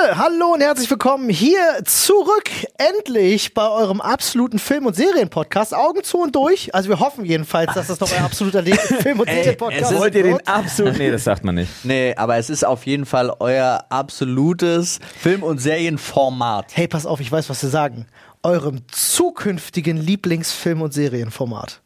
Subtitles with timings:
[0.00, 5.74] Freunde, hallo und herzlich willkommen hier zurück, endlich bei eurem absoluten Film- und Serienpodcast.
[5.74, 6.74] Augen zu und durch.
[6.74, 10.22] Also wir hoffen jedenfalls, dass das doch euer absoluter Le- Film- und Serienpodcast Wollt ihr
[10.22, 10.48] den wird.
[10.48, 10.96] absolut?
[10.96, 11.70] Nee, das sagt man nicht.
[11.84, 16.66] Nee, aber es ist auf jeden Fall euer absolutes Film- und Serienformat.
[16.76, 18.06] Hey, pass auf, ich weiß, was wir sagen.
[18.42, 21.80] Eurem zukünftigen Lieblingsfilm- und Serienformat.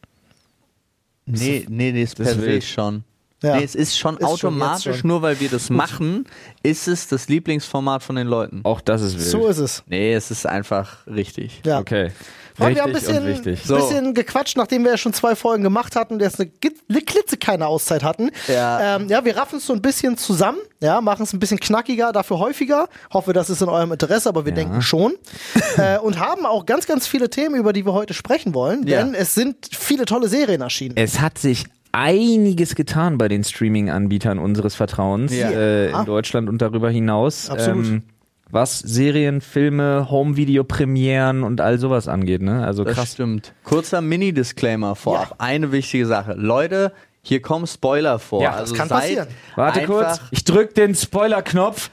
[1.26, 2.64] Nee, nee, nee, ist per Das se wild.
[2.64, 3.02] schon.
[3.44, 3.56] Ja.
[3.56, 5.08] Nee, es ist schon Ist schon, automatisch, jetzt schon.
[5.08, 6.26] nur weil wir das machen,
[6.62, 8.60] ist es das Lieblingsformat von den Leuten.
[8.64, 9.26] Auch das ist wild.
[9.26, 9.82] So ist es.
[9.86, 11.60] Nee, es ist einfach richtig.
[11.64, 11.78] Ja.
[11.80, 12.10] Okay.
[12.56, 13.62] Freunde, wir haben ein bisschen, wichtig.
[13.64, 13.74] So.
[13.74, 16.48] bisschen gequatscht, nachdem wir ja schon zwei Folgen gemacht hatten und jetzt eine,
[16.88, 18.30] eine klitzekleine Auszeit hatten.
[18.46, 18.96] Ja.
[18.96, 22.12] Ähm, ja, wir raffen es so ein bisschen zusammen, ja, machen es ein bisschen knackiger,
[22.12, 22.88] dafür häufiger.
[23.12, 25.14] Hoffe, das ist in eurem Interesse, aber wir denken schon.
[25.78, 29.02] äh, und haben auch ganz, ganz viele Themen, über die wir heute sprechen wollen, Ja.
[29.02, 30.96] denn es sind viele tolle Serien erschienen.
[30.96, 31.64] Es hat sich
[31.94, 35.50] einiges getan bei den Streaming-Anbietern unseres Vertrauens Ja.
[35.50, 36.00] äh, Ah.
[36.00, 37.48] in Deutschland und darüber hinaus.
[37.50, 37.86] Absolut.
[37.86, 38.02] Ähm,
[38.50, 42.64] was Serien, Filme, Home-Video-Premieren und all sowas angeht, ne?
[42.64, 43.12] Also Das krass.
[43.12, 43.52] stimmt.
[43.64, 45.30] Kurzer Mini-Disclaimer vorab.
[45.30, 45.36] Ja.
[45.38, 46.34] Eine wichtige Sache.
[46.36, 46.92] Leute,
[47.22, 48.42] hier kommen Spoiler vor.
[48.42, 49.28] Ja, das also kann seid passieren.
[49.56, 51.90] Warte kurz, ich drück den Spoiler-Knopf.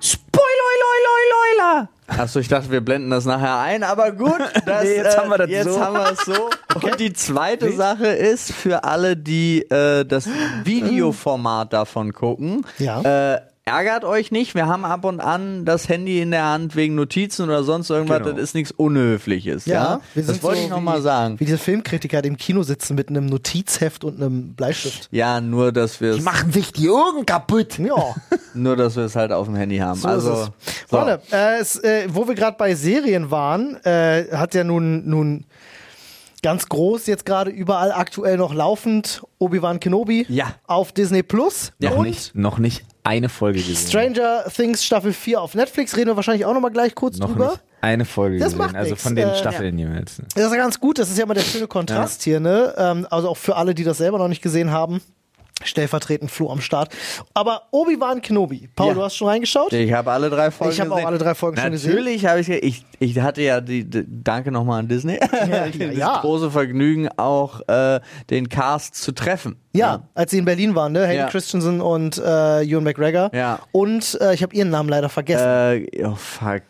[0.00, 1.88] Spoiler,
[2.18, 4.38] Achso, ich dachte, wir blenden das nachher ein, aber gut.
[4.66, 5.80] Das, Nee, jetzt äh, haben wir das jetzt so.
[5.80, 6.50] haben wir es so.
[6.86, 10.28] Und die zweite Sache ist, für alle, die äh, das
[10.64, 13.34] Videoformat davon gucken, Ja.
[13.34, 14.54] äh, ärgert euch nicht.
[14.54, 18.18] Wir haben ab und an das Handy in der Hand wegen Notizen oder sonst irgendwas.
[18.18, 18.32] Genau.
[18.32, 19.66] Das ist nichts Unhöfliches.
[19.66, 21.38] Ja, wir das wollte so ich noch wie- mal sagen.
[21.40, 25.08] Wie diese Filmkritiker, die im Kino sitzen mit einem Notizheft und einem Bleistift.
[25.10, 27.78] Ja, nur dass wir es, machen sich die Augen kaputt.
[27.78, 28.14] Ja.
[28.54, 29.98] nur dass wir es halt auf dem Handy haben.
[29.98, 30.44] So also, ist es.
[30.90, 30.96] so.
[30.96, 35.44] Freunde, äh, es, äh, wo wir gerade bei Serien waren, äh, hat ja nun, nun
[36.42, 40.54] ganz groß jetzt gerade überall aktuell noch laufend Obi-Wan Kenobi Ja.
[40.66, 43.88] auf Disney Plus Noch und nicht, noch nicht eine Folge gesehen.
[43.88, 45.96] Stranger Things Staffel 4 auf Netflix.
[45.96, 47.48] Reden wir wahrscheinlich auch noch mal gleich kurz noch drüber.
[47.50, 48.58] nicht eine Folge Das gesehen.
[48.58, 49.02] macht Also nix.
[49.02, 50.20] von den Äh, Staffeln jeweils.
[50.34, 52.74] Das ist ja ganz gut, das ist ja immer der schöne Kontrast hier, ne?
[52.76, 55.00] Ähm, also auch für alle, die das selber noch nicht gesehen haben.
[55.64, 56.92] Stellvertretend Flo am Start.
[57.34, 58.68] Aber Obi-Wan Kenobi.
[58.74, 58.94] Paul, Ja.
[58.94, 59.72] du hast schon reingeschaut?
[59.72, 61.06] Ich habe alle drei Folgen Ich habe auch gesehen.
[61.08, 61.90] alle drei Folgen schon gesehen.
[61.94, 65.76] Natürlich habe ich, ich, ich hatte ja die, die danke nochmal an Disney, ja, das
[65.96, 66.18] ja.
[66.20, 68.00] große Vergnügen auch äh,
[68.30, 69.56] den Cast zu treffen.
[69.72, 71.06] Ja, als sie in Berlin waren, ne?
[71.06, 71.28] Hayden.
[71.28, 73.30] Christensen und äh, Ewan McGregor.
[73.34, 73.60] Ja.
[73.72, 75.46] Und äh, ich habe ihren Namen leider vergessen.
[75.46, 76.62] Äh, oh fuck.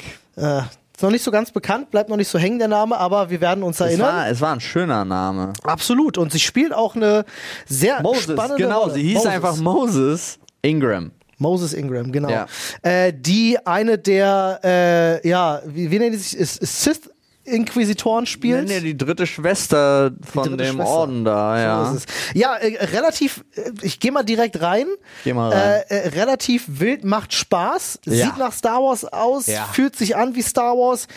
[1.00, 3.40] Ist noch nicht so ganz bekannt, bleibt noch nicht so hängen der Name, aber wir
[3.40, 4.06] werden uns Es erinnern.
[4.16, 5.54] war, es war ein schöner Name.
[5.62, 6.18] Absolut.
[6.18, 7.24] Und sie spielt auch eine
[7.66, 8.92] sehr Moses, spannende genau, Rolle.
[8.92, 9.30] sie hieß Moses.
[9.30, 11.12] einfach Moses Ingram.
[11.38, 12.28] Moses Ingram, genau.
[12.28, 12.46] Ja.
[12.82, 17.08] Äh, die eine der, äh, ja, wie, wie nennen die sich, ist Sith
[17.44, 18.68] Inquisitoren spielt.
[18.68, 20.90] Nee, nee, die dritte Schwester von dritte dem Schwester.
[20.90, 21.92] Orden da, ja.
[21.94, 21.98] So.
[22.34, 24.86] Ja, äh, relativ, äh, ich gehe mal direkt rein.
[25.24, 25.82] Geh mal rein.
[25.88, 28.26] Äh, äh, relativ wild, macht Spaß, Ja.
[28.26, 29.64] sieht nach Star Wars aus, Ja.
[29.72, 31.08] fühlt sich an wie Star Wars.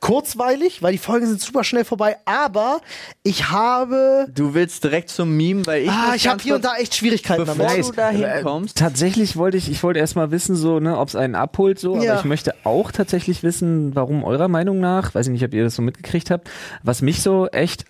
[0.00, 2.80] Kurzweilig, weil die Folgen sind super schnell vorbei, aber
[3.22, 4.26] ich habe.
[4.34, 5.90] Du willst direkt zum Meme, weil ich.
[5.90, 7.86] Ah, ich habe hier und da echt Schwierigkeiten Bevor damit.
[7.88, 8.76] du da hinkommst.
[8.76, 11.96] Tatsächlich wollte ich, ich wollte erst mal wissen, so, ne, ob es einen abholt, so,
[12.00, 12.12] Ja.
[12.12, 15.64] aber ich möchte auch tatsächlich wissen, warum eurer Meinung nach, weiß ich nicht, ob ihr
[15.64, 16.48] das so mitgekriegt habt,
[16.82, 17.84] was mich so echt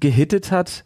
[0.00, 0.84] gehittet hat,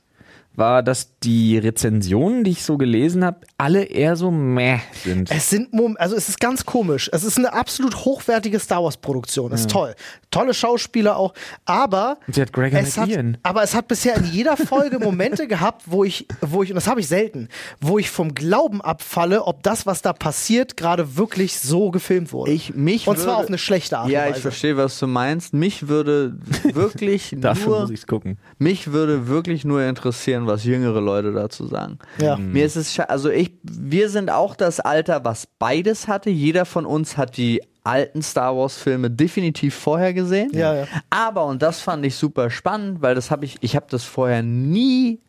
[0.60, 5.28] war, dass die Rezensionen, die ich so gelesen habe, alle eher so meh sind.
[5.30, 7.10] Es sind, Mom also es ist ganz komisch.
[7.12, 9.50] Es ist eine absolut hochwertige Star Wars Produktion.
[9.50, 9.96] Ist toll.
[10.30, 11.34] Tolle Schauspieler auch.
[11.64, 13.10] Aber Und sie hat Gregor es hat,
[13.42, 16.86] aber es hat bisher in jeder Folge Momente gehabt, wo ich, wo ich, und das
[16.86, 17.48] habe ich selten,
[17.80, 22.52] wo ich vom Glauben abfalle, ob das, was da passiert, gerade wirklich so gefilmt wurde.
[22.52, 25.06] Ich, mich und zwar würde, auf eine schlechte Art Ja, und ich verstehe, was du
[25.06, 25.54] meinst.
[25.54, 26.36] Mich würde
[26.72, 28.38] wirklich Dafür nur, muss ich's gucken.
[28.58, 31.98] mich würde wirklich nur interessieren, was jüngere Leute dazu sagen.
[32.18, 32.36] Ja.
[32.36, 36.30] Mir ist es, also ich, wir sind auch das Alter, was beides hatte.
[36.30, 40.50] Jeder von uns hat die alten Star Wars Filme definitiv vorher gesehen.
[40.52, 40.86] Ja, ja.
[41.08, 44.42] Aber, und das fand ich super spannend, weil das habe ich, ich habe das vorher
[44.42, 45.20] nie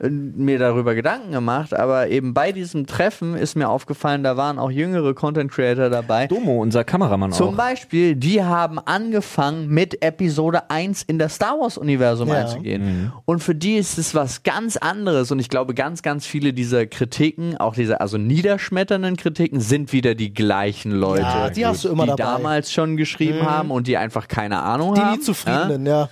[0.00, 4.70] mir darüber Gedanken gemacht, aber eben bei diesem Treffen ist mir aufgefallen, da waren auch
[4.70, 6.28] jüngere Content Creator dabei.
[6.28, 7.56] Domo, unser Kameramann Zum auch.
[7.56, 12.34] Beispiel, die haben angefangen mit Episode 1 in das Star Wars-Universum Ja.
[12.42, 13.12] einzugehen.
[13.24, 15.32] Und für die ist es was ganz anderes.
[15.32, 20.14] Und ich glaube, ganz, ganz viele dieser Kritiken, auch diese also niederschmetternden Kritiken, sind wieder
[20.14, 22.24] die gleichen Leute, Ja, die hast du immer die dabei.
[22.38, 22.42] Mhm.
[22.42, 25.16] damals schon geschrieben haben und die einfach keine Ahnung Die haben.
[25.16, 26.08] nie zufriedenen, ja.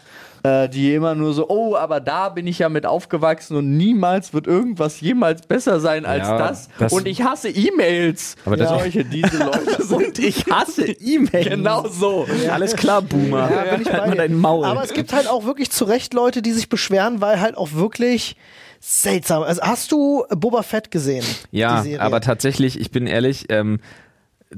[0.46, 4.32] Äh, die immer nur so, oh, aber da bin ich ja mit aufgewachsen und niemals
[4.34, 6.68] wird irgendwas jemals besser sein als Ja, das.
[6.78, 8.36] das- Und ich hasse E-Mails.
[8.44, 11.48] Aber das- solche, diese Leute sind, ich hasse E-Mails.
[11.48, 12.26] Genau so.
[12.50, 13.50] Alles klar, Boomer.
[13.50, 14.34] Ja, bin ich bei Halt dir.
[14.36, 14.64] Maul.
[14.66, 17.72] Aber es gibt halt auch wirklich zu Recht Leute, die sich beschweren, weil halt auch
[17.72, 18.36] wirklich
[18.80, 19.42] seltsam.
[19.42, 21.24] Also hast du Boba Fett gesehen?
[21.50, 23.80] Ja, aber tatsächlich, ich bin ehrlich, ähm,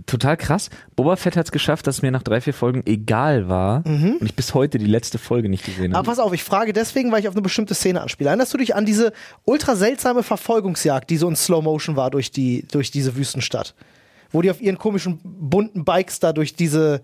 [0.06, 0.70] total krass.
[0.96, 4.35] Boba Fett hat es geschafft, dass mir nach drei, vier Folgen egal war und ich
[4.35, 6.06] bis heute die letzte Folge nicht gesehen Aber habe.
[6.08, 8.29] pass auf, ich frage deswegen, weil ich auf eine bestimmte Szene anspiele.
[8.31, 9.12] Erinnerst du dich an diese
[9.44, 13.75] ultra seltsame Verfolgungsjagd, die so in Slow Motion war durch, die, durch diese Wüstenstadt?
[14.31, 17.00] Wo die auf ihren komischen bunten Bikes da durch diese.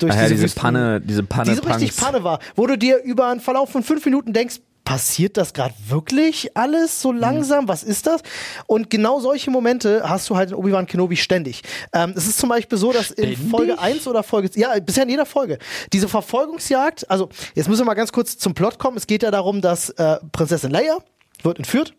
[0.00, 1.96] Durch Ah ja, diese Wüsten- Panne, diese Panne, die so richtig.
[1.96, 4.56] Panne war, wo du dir über einen Verlauf von fünf Minuten denkst,
[4.88, 7.68] passiert das gerade wirklich alles so langsam?
[7.68, 8.22] Was ist das?
[8.66, 11.62] Und genau solche Momente hast du halt in Obi-Wan Kenobi ständig.
[11.92, 13.50] Ähm, es ist zum Beispiel so, dass in Ständig?
[13.50, 15.58] Folge 1 oder Folge, ja, bisher in jeder Folge,
[15.92, 18.96] diese Verfolgungsjagd, also jetzt müssen wir mal ganz kurz zum Plot kommen.
[18.96, 20.96] Es geht ja darum, dass äh, Prinzessin Leia
[21.42, 21.92] wird entführt,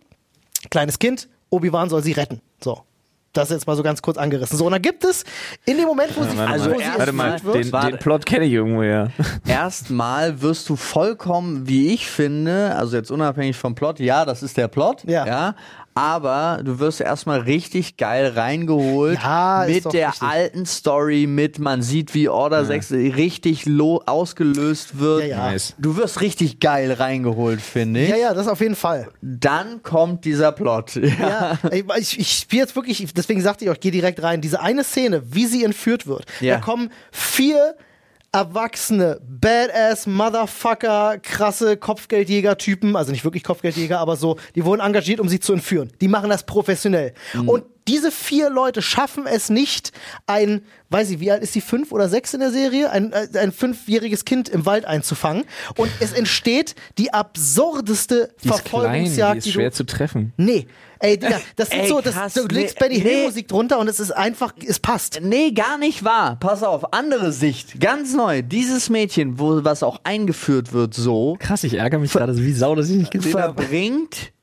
[0.71, 2.41] kleines Kind, Obi-Wan soll sie retten.
[2.59, 2.81] So.
[3.33, 4.57] Das ist jetzt mal so ganz kurz angerissen.
[4.57, 5.23] So, und dann gibt es
[5.65, 7.71] in dem Moment, wo sie, Warte Also mal, wo sie erst warte mal wird, den,
[7.71, 7.87] Warte.
[7.89, 9.07] den Plot kenne ich irgendwo ja.
[9.47, 14.57] Erstmal wirst du vollkommen, wie ich finde, also jetzt unabhängig vom Plot, ja, das ist
[14.57, 15.55] der Plot, Ja.
[15.99, 20.27] Aber du wirst erstmal richtig geil reingeholt Ja, ist mit der richtig.
[20.27, 25.21] alten Story, mit man sieht, wie Order 6 richtig lo ausgelöst wird.
[25.23, 25.51] Ja, ja.
[25.51, 25.73] Nice.
[25.77, 28.09] Du wirst richtig geil reingeholt, finde ich.
[28.09, 29.09] ja, ja, das auf jeden Fall.
[29.21, 30.99] Dann kommt dieser Plot.
[31.19, 31.57] Ja.
[31.59, 34.41] Ja, ich, ich, ich spiele jetzt wirklich, deswegen sagte ich euch, geh direkt rein.
[34.41, 36.25] Diese eine Szene, wie sie entführt wird.
[36.39, 36.55] Ja.
[36.55, 37.75] Da kommen vier
[38.31, 45.27] erwachsene, badass, Motherfucker, krasse Kopfgeldjäger-Typen, also nicht wirklich Kopfgeldjäger, aber so, die wurden engagiert, um
[45.27, 45.91] sie zu entführen.
[46.01, 47.13] Die machen das professionell.
[47.33, 47.49] Mhm.
[47.49, 49.91] Und diese vier Leute schaffen es nicht,
[50.27, 53.27] ein, weiß ich, wie alt ist die, fünf oder sechs in der Serie, ein, äh,
[53.39, 55.43] ein fünfjähriges Kind im Wald einzufangen.
[55.75, 59.85] Und es entsteht die absurdeste Die ist klein, Verfolgungsjagd, die ist die schwer du zu
[59.85, 60.33] treffen.
[60.37, 60.67] Nee.
[60.99, 63.09] Ey, Digga, das sind Ey, so, das, krass, du legst nee, Benny nee.
[63.09, 65.21] Hill Musik drunter und es ist einfach, es passt.
[65.23, 66.37] Nee, gar nicht wahr.
[66.39, 67.79] Pass auf, andere Sicht.
[67.79, 68.43] Ganz neu.
[68.43, 72.53] Dieses Mädchen, wo was auch eingeführt wird, so, Krass, ich ärgere mich gerade so wie
[72.53, 73.63] Sau, dass ich nicht gesehen habe.
[73.63, 74.33] verbringt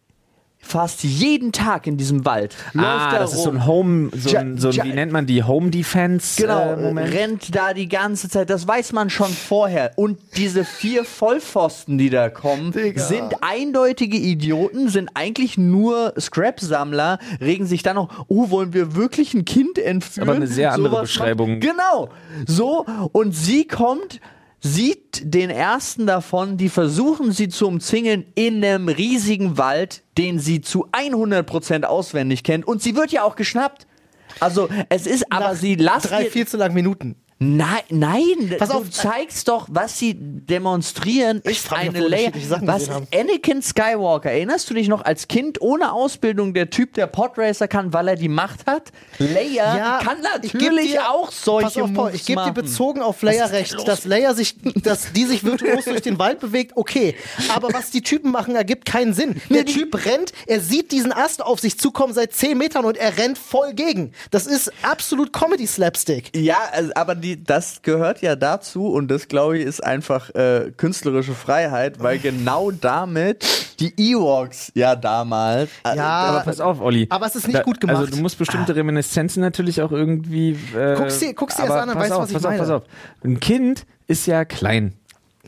[0.67, 2.55] fast jeden Tag in diesem Wald.
[2.77, 3.59] Ah, da das ist so rum.
[3.59, 7.03] ein Home, so Ja, ein, so ein wie nennt man die Home Defense Genau, äh,
[7.05, 8.51] rennt da die ganze Zeit.
[8.51, 9.93] Das weiß man schon vorher.
[9.97, 13.03] Und diese vier Vollpfosten, die da kommen, Digga.
[13.03, 19.35] sind eindeutige Idioten, sind eigentlich nur Scrap-Sammler, regen sich dann noch, oh, wollen wir wirklich
[19.35, 20.29] ein Kind entführen?
[20.29, 21.51] Aber eine sehr andere Sowas Beschreibung.
[21.53, 22.09] macht- Genau.
[22.47, 24.21] So, und sie kommt,
[24.67, 30.61] sieht den ersten davon, die versuchen sie zu umzingeln in einem riesigen Wald, den sie
[30.61, 32.67] zu 100% auswendig kennt.
[32.67, 33.87] Und sie wird ja auch geschnappt.
[34.41, 36.09] Also, es ist, aber Nach sie lassen.
[36.09, 37.17] Drei viel zu lange Minuten.
[37.39, 38.91] Nein, nein, Pass du auf.
[38.91, 41.93] zeigst doch, was sie demonstrieren, Ich ist eine
[42.41, 44.31] Sachen Was Anakin Skywalker?
[44.31, 48.17] Erinnerst du dich noch als Kind ohne Ausbildung der Typ, der Podracer kann, weil er
[48.17, 48.91] die Macht hat?
[49.19, 53.03] Leia kann ich geb natürlich dir- auch solche Pass auf, Paul, ich gebe dir bezogen
[53.03, 57.17] auf Leia recht, dass Leia sich, dass die sich virtuos durch den Wald bewegt, okay.
[57.55, 59.41] Aber was die Typen machen, ergibt keinen Sinn.
[59.51, 63.19] Der Typ rennt, er sieht diesen Ast auf sich zukommen seit 10 Metern und er
[63.19, 64.13] rennt voll gegen.
[64.31, 66.35] Das ist absolut Comedy-Slapstick.
[66.35, 70.71] Ja, also, aber die, das gehört ja dazu und das glaube ich ist einfach äh,
[70.77, 73.45] künstlerische Freiheit, weil genau damit
[73.81, 75.71] die Ewoks ja damals.
[75.85, 77.07] äh, Ja, Aber pass auf, Olli.
[77.11, 77.97] Aber es ist nicht gut gemacht.
[77.97, 80.57] Also du musst bestimmte Reminiszenzen natürlich auch irgendwie.
[80.77, 82.55] Äh, Guck's dir- guck's dir erst an, dann pass weißt du, was ich pass meine.
[82.63, 82.83] Auf, pass auf.
[83.25, 84.95] Ein Kind ist ja klein.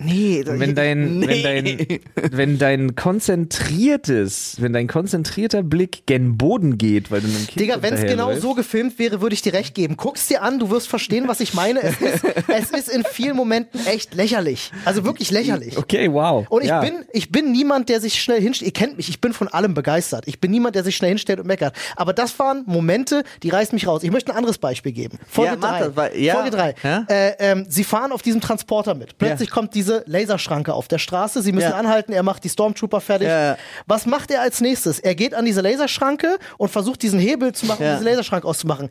[0.01, 1.99] Nee, Und wenn dein, wenn dein,
[2.31, 7.83] wenn dein konzentriertes, wenn dein konzentrierter Blick gen Boden geht, weil du einem Kind Digga,
[7.83, 9.97] wenn es genau hinterherläufst- so gefilmt wäre, würde ich dir recht geben.
[9.97, 11.81] Guck's dir an, du wirst verstehen, was ich meine.
[11.83, 14.71] Es ist, es ist in vielen Momenten echt lächerlich.
[14.85, 15.77] Also wirklich lächerlich.
[15.77, 16.47] Okay, wow.
[16.49, 16.81] Und ich ja.
[16.81, 18.69] bin, ich bin niemand, der sich schnell hinstellt.
[18.69, 20.25] Ihr kennt mich, ich bin von allem begeistert.
[20.27, 21.75] Ich bin niemand, der sich schnell hinstellt und meckert.
[21.97, 24.03] Aber das waren Momente, die reißen mich raus.
[24.03, 25.19] Ich möchte ein anderes Beispiel geben.
[25.29, 25.85] Folge Ja, mach 3.
[25.87, 26.75] das, weil- ja, Folge 3.
[26.83, 27.07] ja.
[27.09, 29.19] Äh, ähm, sie fahren auf diesem Transporter mit.
[29.19, 31.43] Plötzlich kommt diese Laserschranke auf der Straße.
[31.43, 31.77] Sie müssen Ja.
[31.77, 32.13] anhalten.
[32.13, 33.29] Er macht die Stormtrooper fertig.
[33.29, 33.57] Ja.
[33.87, 34.99] Was macht er als nächstes?
[34.99, 38.89] Er geht an diese Laserschranke und versucht diesen Hebel zu machen, um diese Laserschranke auszumachen.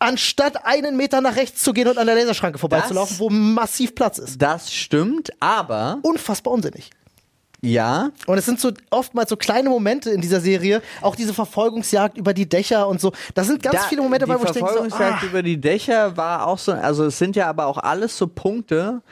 [0.00, 3.94] Anstatt einen Meter nach rechts zu gehen und an der Laserschranke vorbeizulaufen, Das- wo massiv
[3.96, 4.40] Platz ist.
[4.40, 6.90] Das stimmt, aber Unfassbar unsinnig.
[7.60, 12.16] ja, Und es sind so oftmals so kleine Momente in dieser Serie, auch diese Verfolgungsjagd
[12.16, 13.10] über die Dächer und so.
[13.34, 15.42] Da sind ganz Da- viele Momente die bei, wo ich denke, so, Verfolgungsjagd ah, über
[15.42, 19.02] die Dächer war auch so, also es sind ja aber auch alles so Punkte,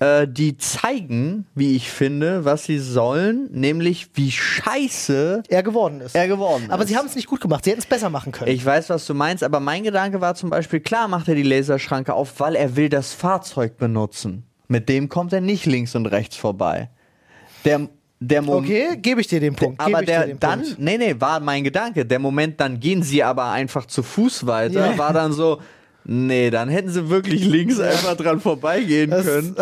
[0.00, 6.14] äh, die zeigen, wie ich finde, was sie sollen, nämlich wie scheiße er geworden ist.
[6.14, 6.70] er geworden ist.
[6.70, 7.64] Aber sie haben es nicht gut gemacht.
[7.64, 8.50] Sie hätten es besser machen können.
[8.50, 11.42] Ich weiß, was du meinst, aber mein Gedanke war zum Beispiel, klar macht er die
[11.42, 14.44] Laserschranke auf, weil er will das Fahrzeug benutzen.
[14.68, 16.90] Mit dem kommt er nicht links und rechts vorbei.
[17.64, 18.66] Der, der Moment.
[18.66, 19.78] okay, gebe ich dir den Punkt.
[19.80, 20.78] Aber ich dir der den dann, Punkt.
[20.78, 22.04] nee, nee, war mein Gedanke.
[22.04, 24.98] Der Moment, dann gehen sie aber einfach zu Fuß weiter, Ja.
[24.98, 25.60] war dann so,
[26.04, 29.54] nee, dann hätten sie wirklich links einfach dran vorbeigehen Das, können.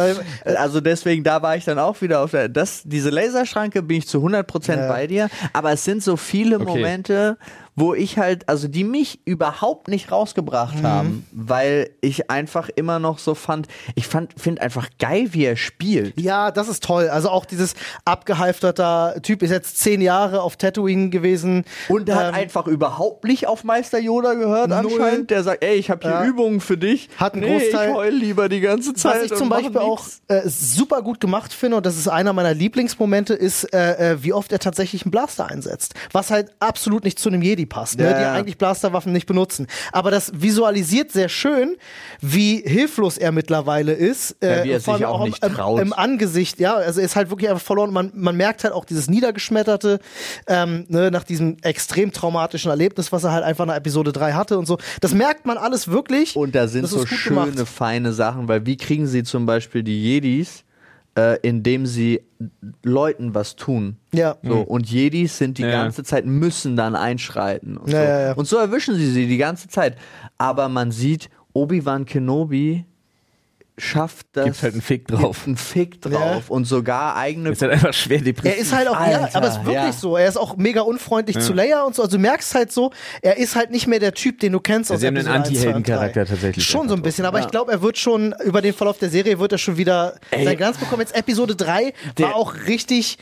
[0.44, 4.08] also deswegen, da war ich dann auch wieder auf der, das, diese Laserschranke bin ich
[4.08, 4.88] zu 100% Ja.
[4.88, 7.36] bei dir, aber es sind so viele Momente,
[7.74, 10.86] wo ich halt, also die mich überhaupt nicht rausgebracht Mhm.
[10.86, 15.56] haben, weil ich einfach immer noch so fand, ich fand, finde einfach geil, wie er
[15.56, 16.18] spielt.
[16.20, 17.08] Ja, das ist toll.
[17.08, 17.74] Also auch dieses
[18.32, 21.64] abgehalfterter Typ ist jetzt zehn Jahre auf Tatooine gewesen.
[21.88, 24.78] Und er hat Ähm, einfach überhaupt nicht auf Meister Yoda gehört Null.
[24.78, 25.30] anscheinend.
[25.30, 26.24] Der sagt, ey, ich habe hier Ja.
[26.24, 27.08] Übungen für dich.
[27.16, 29.16] Hat einen nee, Großteil- ich heul lieber die ganze Zeit.
[29.16, 32.54] Was ich zum Beispiel auch äh, super gut gemacht finde, und das ist einer meiner
[32.54, 35.94] Lieblingsmomente, ist, äh, äh, wie oft er tatsächlich einen Blaster einsetzt.
[36.12, 38.04] Was halt absolut nicht zu einem Jedi passt, ne?
[38.04, 39.66] Ja, die eigentlich Blasterwaffen nicht benutzen.
[39.92, 41.76] Aber das visualisiert sehr schön,
[42.20, 44.36] wie hilflos er mittlerweile ist.
[44.42, 45.80] Äh, Ja, wie er vor allem sich auch im- nicht im, traut.
[45.80, 47.92] Im Angesicht, ja, also er ist halt wirklich einfach verloren.
[47.92, 49.98] Man, man merkt halt auch dieses Niedergeschmetterte,
[50.46, 54.58] ähm, ne, nach diesem extrem traumatischen Erlebnis, was er halt einfach nach Episode 3 hatte
[54.58, 54.78] und so.
[55.00, 56.36] Das merkt man alles wirklich.
[56.36, 57.68] Und da sind Das so schöne, gemacht.
[57.68, 60.64] feine Sachen, weil wie kriegen sie zum Beispiel die Jedis,
[61.16, 62.22] äh, indem sie
[62.82, 63.96] Leuten was tun?
[64.14, 64.36] Ja.
[64.42, 65.70] So, und Jedis sind die Ja.
[65.82, 67.76] ganze Zeit, müssen dann einschreiten.
[67.76, 68.04] Und, Ja, so.
[68.08, 68.32] ja, ja.
[68.34, 69.96] und so erwischen sie sie die ganze Zeit.
[70.38, 72.84] Aber man sieht, Obi-Wan Kenobi
[73.78, 74.44] schafft das.
[74.44, 75.42] Gibt halt einen Fick drauf.
[75.46, 76.50] Einen Fick drauf.
[76.50, 77.50] Und sogar eigene.
[77.50, 78.52] Ist halt einfach schwer depressiv.
[78.52, 79.92] Er ist halt auch, ja, Alter, aber es ist wirklich ja.
[79.92, 80.16] so.
[80.16, 82.02] Er ist auch mega unfreundlich zu Leia und so.
[82.02, 84.90] Also du merkst halt so, er ist halt nicht mehr der Typ, den du kennst
[84.90, 85.92] Ja, aus sie haben einen Episode 1, 2 und 3.
[85.94, 88.98] Anti-Helden-Charakter tatsächlich Schon so ein bisschen, aber ich glaube, er wird schon über den Verlauf
[88.98, 91.00] der Serie wird er schon wieder seinen Glanz bekommen.
[91.00, 93.18] Jetzt Episode 3 Der- war auch richtig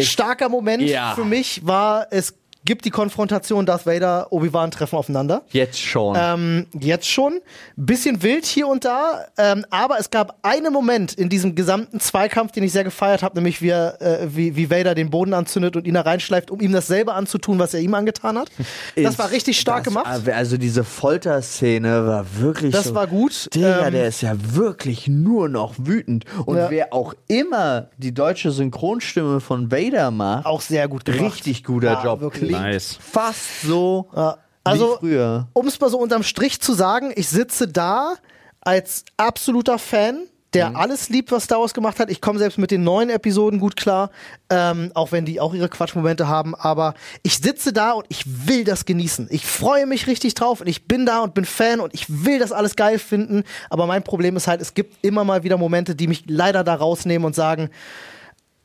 [0.00, 1.14] starker Moment Ja.
[1.14, 2.34] für mich, war es
[2.64, 5.42] gibt die Konfrontation Darth Vader, Obi-Wan treffen aufeinander.
[5.50, 6.16] Jetzt schon.
[6.18, 7.40] Ähm, jetzt schon.
[7.76, 12.52] Bisschen wild hier und da, ähm, aber es gab einen Moment in diesem gesamten Zweikampf,
[12.52, 15.76] den ich sehr gefeiert habe, nämlich wie, er, äh, wie, wie Vader den Boden anzündet
[15.76, 18.50] und ihn da reinschleift, um ihm dasselbe anzutun, was er ihm angetan hat.
[18.94, 20.28] Das war richtig stark das, gemacht.
[20.28, 23.48] Also diese Folterszene war wirklich Das so, war gut.
[23.54, 26.24] Digga, Ähm, der ist ja wirklich nur noch wütend.
[26.44, 26.70] Und Ja.
[26.70, 31.22] wer auch immer die deutsche Synchronstimme von Vader macht, Auch sehr gut gemacht.
[31.36, 32.20] richtig guter Ja, Job.
[32.20, 32.51] wirklich.
[32.52, 32.98] Klingt Nice.
[33.00, 34.38] fast so Ja.
[34.64, 35.48] Also, wie früher.
[35.54, 38.14] um es mal so unterm Strich zu sagen, ich sitze da
[38.60, 40.22] als absoluter Fan,
[40.54, 40.76] der Mhm.
[40.76, 42.10] alles liebt, was Star Wars gemacht hat.
[42.10, 44.10] Ich komme selbst mit den neuen Episoden gut klar,
[44.50, 46.54] ähm, auch wenn die auch ihre Quatschmomente haben.
[46.54, 46.94] Aber
[47.24, 49.26] ich sitze da und ich will das genießen.
[49.30, 52.38] Ich freue mich richtig drauf und ich bin da und bin Fan und ich will
[52.38, 53.42] das alles geil finden.
[53.70, 56.74] Aber mein Problem ist halt, es gibt immer mal wieder Momente, die mich leider da
[56.74, 57.70] rausnehmen und sagen,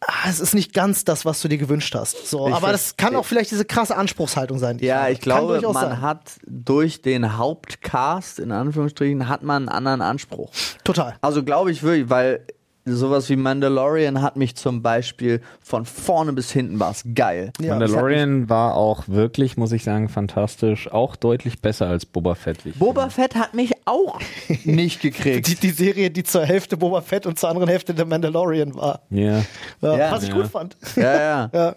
[0.01, 2.27] ah, es ist nicht ganz das, was du dir gewünscht hast.
[2.27, 3.20] So, Ich aber das kann verstehe.
[3.20, 4.77] auch vielleicht diese krasse Anspruchshaltung sein.
[4.77, 6.01] die Ja, ich glaube, durchaus man sein.
[6.01, 10.51] hat durch den Hauptcast, in Anführungsstrichen, hat man einen anderen Anspruch.
[10.84, 11.16] Total.
[11.22, 12.46] Also glaube ich wirklich, weil
[12.88, 17.51] sowas wie Mandalorian hat mich zum Beispiel von vorne bis hinten war es geil.
[17.60, 20.91] Ja, Mandalorian war auch wirklich, muss ich sagen, fantastisch.
[20.91, 22.60] Auch deutlich besser als Boba Fett.
[22.79, 24.20] Boba Fett hat mich auch
[24.63, 25.48] nicht gekriegt.
[25.48, 29.01] Die, die Serie, die zur Hälfte Boba Fett und zur anderen Hälfte der Mandalorian war.
[29.10, 29.46] finde.
[29.82, 29.98] Ja.
[29.98, 30.36] Ja, was ich Ja.
[30.36, 30.77] gut fand.
[30.96, 31.50] ja, ja.
[31.58, 31.75] Ja.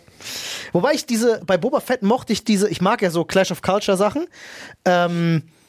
[0.72, 3.62] Wobei ich diese, bei Boba Fett mochte ich diese, ich mag ja so Clash of
[3.62, 4.26] Culture Sachen.
[4.84, 5.59] Ähm, äh,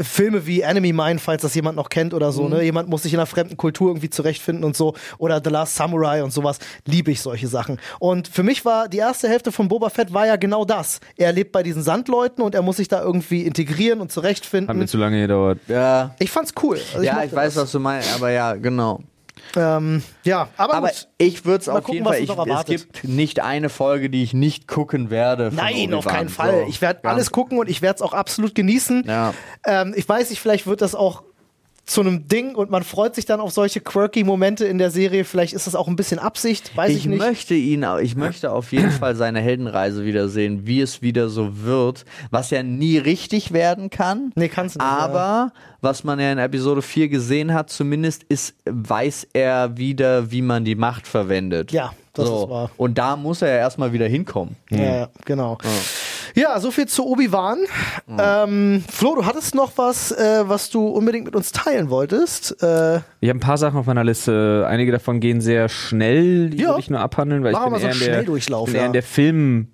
[0.00, 2.62] Filme wie Enemy Mine, falls das jemand noch kennt oder so, ne?
[2.62, 4.94] Jemand muss sich in einer fremden Kultur irgendwie zurechtfinden und so.
[5.18, 6.58] Oder The Last Samurai und sowas.
[6.86, 7.78] Liebe ich solche Sachen.
[7.98, 11.00] Und für mich war die erste Hälfte von Boba Fett war ja genau das.
[11.16, 14.78] Er lebt bei diesen Sandleuten und er muss sich da irgendwie integrieren und Hat zurechtfinden.
[14.78, 15.58] mir zu lange gedauert.
[15.68, 16.14] ja.
[16.20, 16.78] Ich fand's cool.
[16.92, 17.64] Also ja, mochte ich weiß, das.
[17.64, 19.00] was du meinst, aber ja, genau.
[19.56, 21.08] Ähm, ja, aber, Aber gut.
[21.18, 24.34] ich würde es auf gucken, jeden Fall, ich, es gibt nicht eine Folge, die ich
[24.34, 25.50] nicht gucken werde.
[25.54, 26.64] Nein, auf keinen Fall.
[26.64, 29.04] So, ich werde alles gucken und ich werde es auch absolut genießen.
[29.06, 29.34] Ja.
[29.66, 31.22] Ähm, ich weiß nicht, vielleicht wird das auch
[31.86, 35.24] zu einem Ding und man freut sich dann auf solche quirky Momente in der Serie.
[35.24, 37.18] Vielleicht ist das auch ein bisschen Absicht, weiß ich, Ich nicht.
[37.18, 42.04] möchte ihn, ich möchte auf jeden Fall seine Heldenreise wiedersehen, wie es wieder so wird,
[42.30, 44.32] was ja nie richtig werden kann.
[44.34, 49.28] Nee, kann's nicht, Aber was man ja in Episode 4 gesehen hat, zumindest ist, weiß
[49.34, 51.70] er wieder, wie man die Macht verwendet.
[51.72, 52.44] Ja, das so.
[52.44, 52.70] ist wahr.
[52.78, 54.56] Und da muss er ja erstmal wieder hinkommen.
[54.70, 55.58] Ja, ja, genau.
[55.62, 55.68] Ja,
[56.58, 57.58] so viel zu Obi-Wan.
[58.18, 62.60] Ähm, Flo, du hattest noch was, äh, was du unbedingt mit uns teilen wolltest.
[62.62, 64.66] Äh, Ich habe ein paar Sachen auf meiner Liste.
[64.68, 66.68] Einige davon gehen sehr schnell, die Ja.
[66.70, 68.32] würde ich nur abhandeln, weil Machen ich bin so eher einen in der,
[68.66, 68.86] bin eher ja.
[68.86, 69.68] in der Filmschiene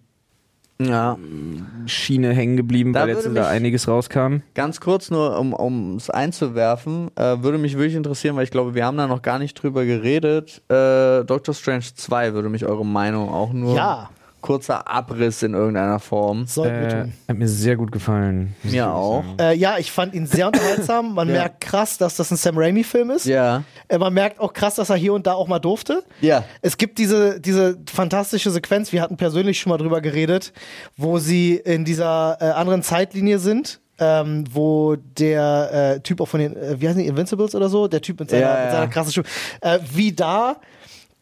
[2.28, 2.34] Ja.
[2.34, 4.36] hängen geblieben, Da weil jetzt da einiges rauskam.
[4.54, 8.84] Ganz kurz nur, um es einzuwerfen, äh, würde mich wirklich interessieren, weil ich glaube, wir
[8.84, 10.62] haben da noch gar nicht drüber geredet.
[10.68, 14.10] Äh, Doctor Strange 2 würde mich eure Meinung auch nur Ja.
[14.40, 16.46] Kurzer Abriss in irgendeiner Form.
[16.46, 17.12] sollten wir Äh, tun.
[17.28, 18.54] hat mir sehr gut gefallen.
[18.62, 19.24] Mir auch.
[19.40, 21.14] Äh, ja, ich fand ihn sehr unterhaltsam.
[21.14, 23.26] Man merkt krass, dass das ein Sam Raimi-Film ist.
[23.26, 23.62] Ja.
[23.88, 26.02] Äh, man merkt auch krass, dass er hier und da auch mal durfte.
[26.20, 26.44] Ja.
[26.62, 30.52] Es gibt diese, diese fantastische Sequenz, wir hatten persönlich schon mal drüber geredet,
[30.96, 33.80] wo sie in dieser äh, anderen Zeitlinie sind.
[34.02, 37.86] Ähm, wo der äh, Typ auch von den, äh, wie heißen die, Invincibles oder so,
[37.86, 38.62] der Typ mit seiner, Ja, ja.
[38.64, 39.24] mit seiner krassen Schuhe,
[39.60, 40.56] äh, wie da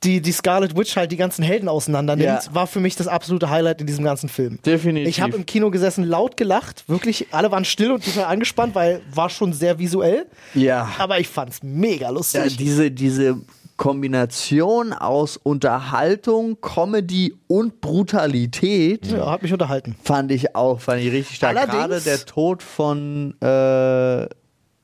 [0.04, 2.40] die, die Scarlet Witch halt die ganzen Helden auseinander nimmt, Ja.
[2.54, 4.58] war für mich das absolute Highlight in diesem ganzen Film.
[4.64, 5.08] Definitiv.
[5.08, 9.00] Ich habe im Kino gesessen, laut gelacht, wirklich, alle waren still und total angespannt, weil
[9.12, 10.88] war schon sehr visuell, ja.
[10.98, 12.56] aber ich fand's mega ja, lustig.
[12.56, 13.38] diese, diese
[13.76, 19.96] Kombination aus Unterhaltung, Comedy und Brutalität Ja, hat mich unterhalten.
[20.04, 21.56] fand ich auch, fand ich richtig stark.
[21.56, 24.26] Allerdings- Gerade der Tod von äh,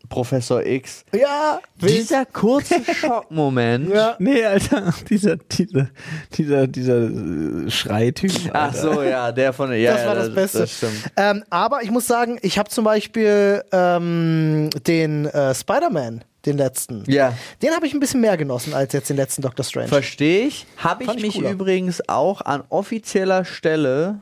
[0.08, 1.04] Professor X.
[1.12, 3.90] Ja, Dieser kurze Schockmoment.
[3.90, 4.16] Ja.
[4.18, 5.88] Nee, Alter, dieser, dieser,
[6.36, 8.32] dieser, dieser äh, Schreityp.
[8.52, 10.58] Ach so, ja, der von ja, das ja, war das, Beste.
[10.60, 11.10] Das stimmt.
[11.16, 17.04] ähm, aber ich muss sagen, ich habe zum Beispiel ähm, den äh, Spider-Man, den letzten.
[17.06, 17.32] Ja.
[17.62, 19.88] Den habe ich ein bisschen mehr genossen als jetzt den letzten Doctor Strange.
[19.88, 20.66] Verstehe ich.
[20.76, 21.50] Habe ich ich mich cooler.
[21.50, 24.20] übrigens auch an offizieller Stelle,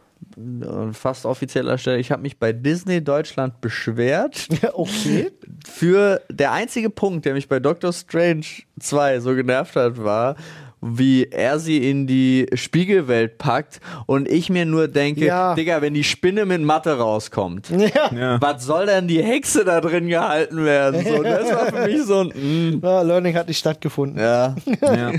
[0.93, 4.49] fast offizieller Stelle, ich habe mich bei Disney Deutschland beschwert.
[4.75, 5.31] okay.
[5.67, 8.45] Für der einzige Punkt, der mich bei Doctor Strange
[8.81, 10.37] 2 so genervt hat, war,
[10.85, 15.55] wie er sie in die Spiegelwelt packt und ich mir nur denke, Ja.
[15.55, 18.13] Digga, wenn die Spinne mit Matte rauskommt, Ja.
[18.13, 18.41] Ja.
[18.41, 21.05] was soll denn die Hexe da drin gehalten werden?
[21.07, 24.19] So, das war für mich so ein, mm, Ja, Learning hat nicht stattgefunden.
[24.19, 24.57] ja.
[24.83, 25.13] Ja.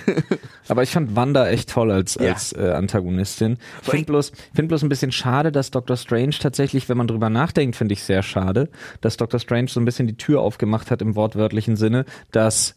[0.68, 2.34] Aber ich fand Wanda echt toll als, Ja.
[2.34, 3.58] als äh, Antagonistin.
[3.82, 7.30] Ich finde bloß, find bloß ein bisschen schade, dass Doctor Strange tatsächlich, wenn man drüber
[7.30, 8.70] nachdenkt, finde ich sehr schade,
[9.02, 12.76] dass Doctor Strange so ein bisschen die Tür aufgemacht hat im wortwörtlichen Sinne, dass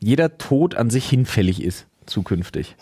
[0.00, 2.76] jeder Tod an sich hinfällig ist, zukünftig.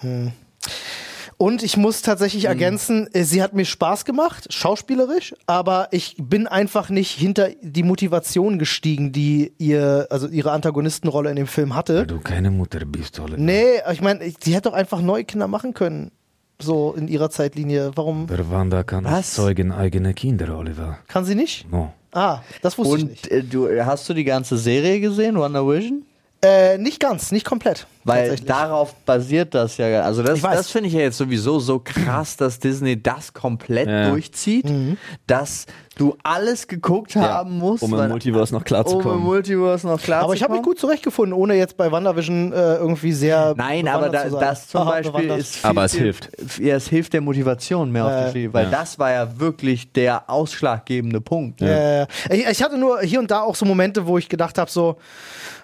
[1.39, 2.49] Und ich muss tatsächlich Mhm.
[2.49, 7.83] ergänzen, äh, sie hat mir Spaß gemacht, schauspielerisch, aber ich bin einfach nicht hinter die
[7.83, 12.07] Motivation gestiegen, die ihr, also ihre Antagonistenrolle in dem Film hatte.
[12.07, 13.37] du keine Mutter bist, Oliver.
[13.39, 16.11] Nee, ich meine, sie hätte doch einfach neue Kinder machen können.
[16.59, 17.91] So in ihrer Zeitlinie.
[17.97, 19.35] Warum Der Wanda kann Was?
[19.35, 20.99] zeugen eigene Kinder, Oliver.
[21.07, 21.71] kann sie nicht?
[21.71, 21.93] No.
[22.13, 23.29] Ah, das wusste ich Und nicht.
[23.29, 26.07] äh, du, hast du die ganze Serie gesehen, Wonder Vision?
[26.43, 27.87] Äh, nicht ganz, nicht komplett.
[28.07, 30.03] Weil darauf basiert das ja.
[30.03, 34.11] Also das, das finde ich ja jetzt sowieso so krass, dass Disney das komplett Ja.
[34.11, 34.97] durchzieht, Mhm.
[35.27, 35.67] dass
[35.97, 39.19] du alles geguckt haben musst, um im Multiverse noch um im klarzukommen.
[39.25, 43.13] Multiverse noch klar aber ich habe mich gut zurechtgefunden, ohne jetzt bei WandaVision äh, irgendwie
[43.13, 43.55] sehr.
[43.57, 46.31] Nein, aber da, zu das zum Aha, Beispiel ist viel, Aber es viel, hilft.
[46.61, 48.25] Ja, es hilft der Motivation mehr auf Ja.
[48.25, 48.71] die Spiel, weil Ja.
[48.71, 51.61] das war ja wirklich der ausschlaggebende Punkt.
[51.63, 52.03] Ja.
[52.03, 54.71] Äh, ich, ich hatte nur hier und da auch so Momente, wo ich gedacht habe,
[54.71, 54.97] so,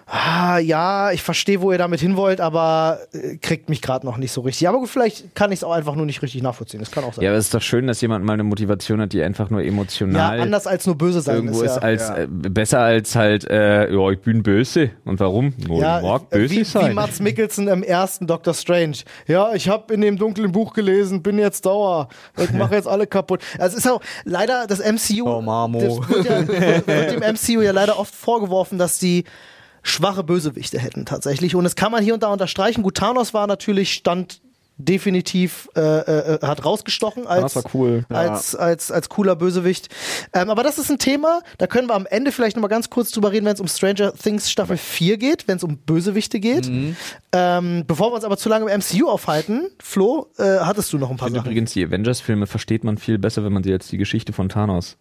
[0.07, 4.17] ah, ja, ich verstehe, wo ihr damit hin wollt, aber äh, kriegt mich gerade noch
[4.17, 4.67] nicht so richtig.
[4.67, 6.79] Aber gut, vielleicht kann ich es auch einfach nur nicht richtig nachvollziehen.
[6.79, 7.23] Das kann auch sein.
[7.23, 9.61] Ja, aber es ist doch schön, dass jemand mal eine Motivation hat, die einfach nur
[9.61, 11.75] Ja, emotional anders als nur böse sein irgendwo ist.
[11.77, 11.81] Ja.
[11.81, 12.17] als Ja.
[12.17, 14.91] äh, besser als halt, äh, ja, ich bin böse.
[15.05, 15.53] Und warum?
[15.69, 16.93] Oh, Ja, ich mag äh, böse wie, wie sein.
[16.93, 18.97] Mats Mikkelsen im ersten Doctor Strange.
[19.27, 22.09] Ja, ich habe in dem dunklen Buch gelesen, bin jetzt Dauer.
[22.37, 23.41] Ich mache jetzt alle kaputt.
[23.57, 25.27] Also es ist auch leider das MCU.
[25.27, 25.79] Oh, Mamo.
[25.79, 26.47] Das wird, ja,
[26.87, 29.23] wird dem MCU ja leider oft vorgeworfen, dass die
[29.83, 31.55] schwache Bösewichte hätten tatsächlich.
[31.55, 32.81] Und das kann man hier und da unterstreichen.
[32.83, 34.41] Gut, Thanos war natürlich stand
[34.77, 38.05] definitiv äh, äh, hat rausgestochen als Das war cool.
[38.09, 39.89] als, als, als cooler Bösewicht.
[40.33, 43.11] Ähm, aber das ist ein Thema, da können wir am Ende vielleicht nochmal ganz kurz
[43.11, 46.67] drüber reden, wenn es um Stranger Things Staffel 4 geht, wenn es um Bösewichte geht.
[46.69, 46.95] Mhm.
[47.33, 51.11] Ähm, bevor wir uns aber zu lange im MCU aufhalten, Flo, äh, hattest du noch
[51.11, 51.45] ein paar Ich Sachen?
[51.45, 54.97] übrigens, die Avengers-Filme versteht man viel besser, wenn man sie als die Geschichte von Thanos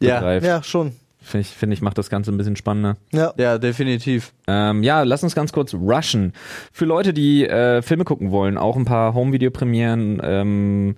[0.00, 0.16] Ja.
[0.16, 0.44] begreift.
[0.44, 0.96] Ja, schon.
[1.24, 2.96] Finde ich, finde ich, macht das Ganze ein bisschen spannender.
[3.12, 3.32] Ja.
[3.38, 4.34] Ja, definitiv.
[4.46, 6.34] Ähm, ja, lass uns ganz kurz rushen.
[6.70, 10.96] Für Leute, die äh, Filme gucken wollen, auch ein paar Home-Video-Premieren, ähm,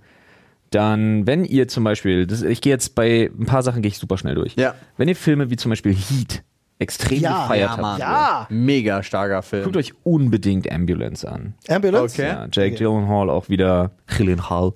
[0.71, 3.99] dann, wenn ihr zum Beispiel, das, ich gehe jetzt bei ein paar Sachen gehe ich
[3.99, 4.57] super schnell durch.
[4.57, 4.75] Ja.
[4.97, 6.43] Wenn ihr Filme wie zum Beispiel Heat
[6.79, 8.01] extrem Ja, gefeiert ja, Mann.
[8.01, 8.47] Ja.
[8.51, 9.65] Mega starker Film.
[9.65, 11.55] guckt euch unbedingt Ambulance an.
[11.69, 12.15] Ambulance?
[12.15, 12.29] Okay.
[12.29, 14.73] Ja, Jake Gyllenhaal auch wieder, Gyllenhaal,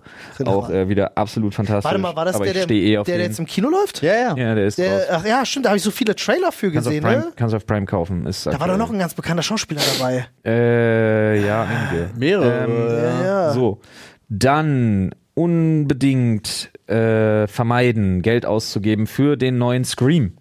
[0.46, 1.84] auch äh, wieder absolut fantastisch.
[1.84, 4.02] Warte mal, war das aber der, der, eh auf der, der jetzt im Kino läuft?
[4.02, 4.36] Ja, ja.
[4.36, 6.88] ja, der ist Der, ach ja, stimmt, da habe ich so viele Trailer für Kannst
[6.88, 7.32] auf, gesehen, Prime, ne?
[7.36, 8.26] kannst auf Prime kaufen.
[8.26, 10.26] Ist Da war doch noch ein ganz bekannter Schauspieler dabei.
[10.44, 12.10] Äh, ja, einige.
[12.16, 13.20] Mehrere.
[13.20, 13.52] Ja, ja.
[13.52, 13.80] So,
[14.28, 20.32] dann unbedingt äh, vermeiden, Geld auszugeben für den neuen Scream.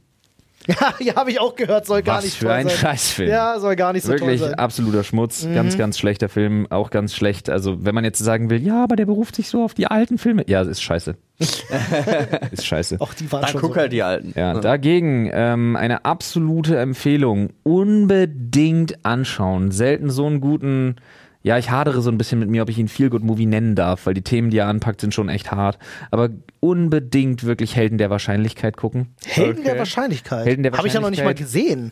[0.80, 2.78] Ja, ja habe ich auch gehört, soll gar Was nicht für ein sein.
[2.78, 3.30] Scheißfilm.
[3.30, 4.60] Ja, soll gar nicht so Wirklich toll sein.
[4.60, 5.56] absoluter Schmutz, Mhm.
[5.56, 7.50] ganz, ganz schlechter Film, auch ganz schlecht.
[7.50, 10.18] Also wenn man jetzt sagen will, ja, aber der beruft sich so auf die alten
[10.18, 11.16] Filme, ja, ist scheiße.
[12.52, 12.98] ist scheiße.
[13.00, 13.80] Auch die waren Dann schon guck so.
[13.80, 14.34] halt die alten.
[14.38, 17.52] Ja, dagegen ähm, eine absolute Empfehlung.
[17.64, 19.72] Unbedingt anschauen.
[19.72, 20.96] Selten so einen guten.
[21.42, 23.74] Ja, ich hadere so ein bisschen mit mir, ob ich ihn Feel Good Movie nennen
[23.74, 25.80] darf, weil die Themen, die er anpackt, sind schon echt hart.
[26.12, 29.16] Aber unbedingt wirklich Helden der Wahrscheinlichkeit gucken.
[29.26, 29.80] Helden der Okay.
[29.80, 30.46] Wahrscheinlichkeit.
[30.46, 31.64] Helden der Habe ich ja noch nicht mal Wahrscheinlichkeit.
[31.72, 31.92] gesehen.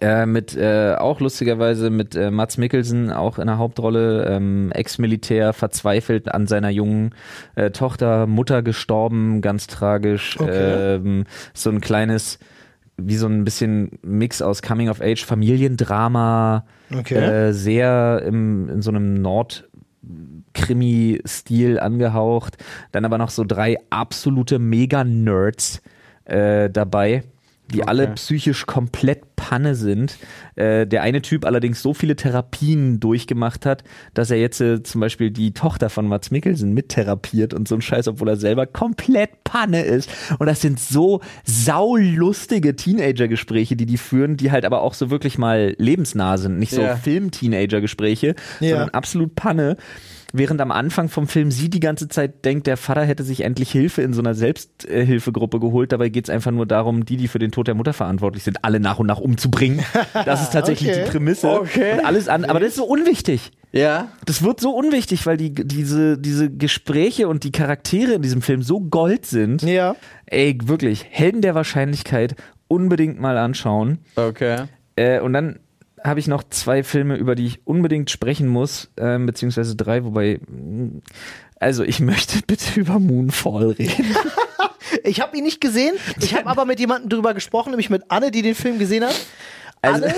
[0.00, 5.52] Äh, mit äh, auch lustigerweise mit äh, Mats Mikkelsen auch in der Hauptrolle, ähm, Ex-Militär,
[5.52, 7.14] verzweifelt an seiner jungen
[7.54, 10.40] äh, Tochter, Mutter gestorben, ganz tragisch.
[10.40, 10.96] Okay.
[10.96, 12.40] Ähm, so ein kleines
[13.00, 17.14] wie so ein bisschen Mix aus Coming of Age, Familiendrama, Okay.
[17.48, 19.68] äh, sehr im, in so einem Nord
[20.54, 22.56] Krimi-Stil angehaucht.
[22.92, 25.82] Dann aber noch so drei absolute Mega-Nerds
[26.24, 27.22] äh, dabei,
[27.72, 30.16] die alle psychisch komplett Panne sind.
[30.56, 35.00] Äh, der eine Typ allerdings so viele Therapien durchgemacht hat, dass er jetzt äh, zum
[35.00, 39.44] Beispiel die Tochter von Mats Mikkelsen mittherapiert und so ein Scheiß, obwohl er selber komplett
[39.44, 40.10] Panne ist.
[40.38, 45.38] Und das sind so saulustige Teenager-Gespräche, die die führen, die halt aber auch so wirklich
[45.38, 46.58] mal lebensnah sind.
[46.58, 46.96] Nicht so Ja.
[46.96, 48.70] Film-Teenager-Gespräche, Ja.
[48.70, 49.76] sondern absolut Panne.
[50.32, 53.70] Während am Anfang vom Film sie die ganze Zeit denkt, der Vater hätte sich endlich
[53.70, 55.92] Hilfe in so einer Selbsthilfegruppe geholt.
[55.92, 58.64] Dabei geht es einfach nur darum, die, die für den Tod der Mutter verantwortlich sind,
[58.64, 59.84] alle nach und nach umzubringen.
[60.26, 61.04] Das ist tatsächlich Okay.
[61.04, 61.48] die Prämisse.
[61.48, 61.94] Okay.
[61.94, 63.52] Und alles an, aber das ist so unwichtig.
[63.72, 64.08] Ja.
[64.26, 68.62] Das wird so unwichtig, weil die, diese, diese Gespräche und die Charaktere in diesem Film
[68.62, 69.62] so Gold sind.
[69.62, 69.96] Ja.
[70.26, 72.34] Ey, wirklich, Helden der Wahrscheinlichkeit
[72.68, 73.98] unbedingt mal anschauen.
[74.16, 74.64] Okay.
[74.96, 75.58] Äh, und dann
[76.04, 80.40] habe ich noch zwei Filme, über die ich unbedingt sprechen muss, ähm, beziehungsweise drei, wobei.
[80.48, 81.00] mh,
[81.60, 84.16] Also, ich möchte bitte über Moonfall reden.
[85.04, 85.94] Ich habe ihn nicht gesehen.
[86.20, 89.14] Ich habe aber mit jemandem drüber gesprochen, nämlich mit Anne, die den Film gesehen hat.
[89.82, 90.14] Also- Anne,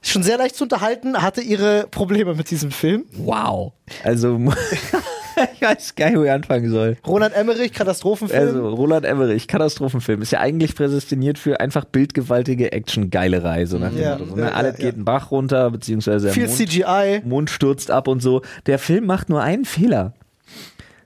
[0.00, 3.04] schon sehr leicht zu unterhalten, hatte ihre Probleme mit diesem Film.
[3.16, 3.72] Wow.
[4.04, 4.38] Also,
[5.54, 6.96] ich weiß gar nicht, wo ich anfangen soll.
[7.06, 8.40] Roland Emmerich, Katastrophenfilm.
[8.40, 13.98] Also, Roland Emmerich, Katastrophenfilm, ist ja eigentlich prädestiniert für einfach bildgewaltige Action-Geilerei, so nach dem
[14.00, 14.30] Ja, Motto.
[14.30, 14.42] So, ne?
[14.42, 17.20] ja, Alles ja, geht einen Bach runter, beziehungsweise Viel Mond, CGI.
[17.24, 18.42] Mond stürzt ab und so.
[18.66, 20.14] Der Film macht nur einen Fehler.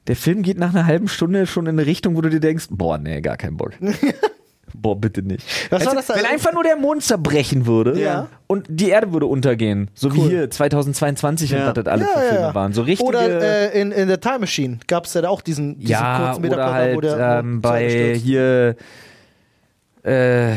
[0.07, 2.67] Der Film geht nach einer halben Stunde schon in eine Richtung, wo du dir denkst,
[2.71, 3.73] boah, nee, gar keinen Bock.
[4.75, 5.45] Boah, bitte nicht.
[5.71, 6.15] Was war Weißt du, das da?
[6.17, 8.29] wenn einfach nur der Mond zerbrechen würde Ja.
[8.47, 11.59] und die Erde würde untergehen, so wie hier 2022 Ja.
[11.61, 12.73] und was das alle für Filme waren.
[12.73, 15.79] So richtige, Oder äh, in, in The Time Machine gab es ja da auch diesen,
[15.79, 18.77] diesen ja, kurzen oder Metaplot, halt wo der ähm, bei hier
[20.03, 20.53] äh,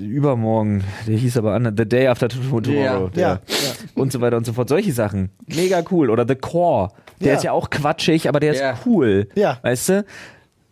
[0.00, 2.98] übermorgen, der hieß aber anders, The Day After Tomorrow, Ja.
[3.08, 3.40] der, Ja, ja.
[3.94, 4.68] und so weiter und so fort.
[4.68, 5.30] Solche Sachen.
[5.46, 6.10] Mega cool.
[6.10, 7.34] Oder The Core, der Ja.
[7.36, 8.70] ist ja auch quatschig, aber der Ja.
[8.72, 9.28] ist cool.
[9.36, 9.58] Ja.
[9.62, 10.04] Weißt du?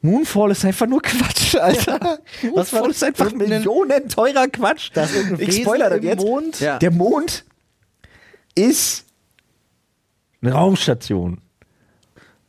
[0.03, 2.19] Moonfall ist einfach nur Quatsch, Alter.
[2.55, 2.97] Was war Moonfall das?
[2.97, 4.91] ist einfach millionen teurer Quatsch.
[4.95, 6.23] Da ist irgendein ich spoilere das jetzt.
[6.25, 6.61] Mond.
[6.61, 6.79] Ja.
[6.79, 7.45] Der Mond
[8.55, 9.05] ist
[10.43, 11.41] eine Raumstation.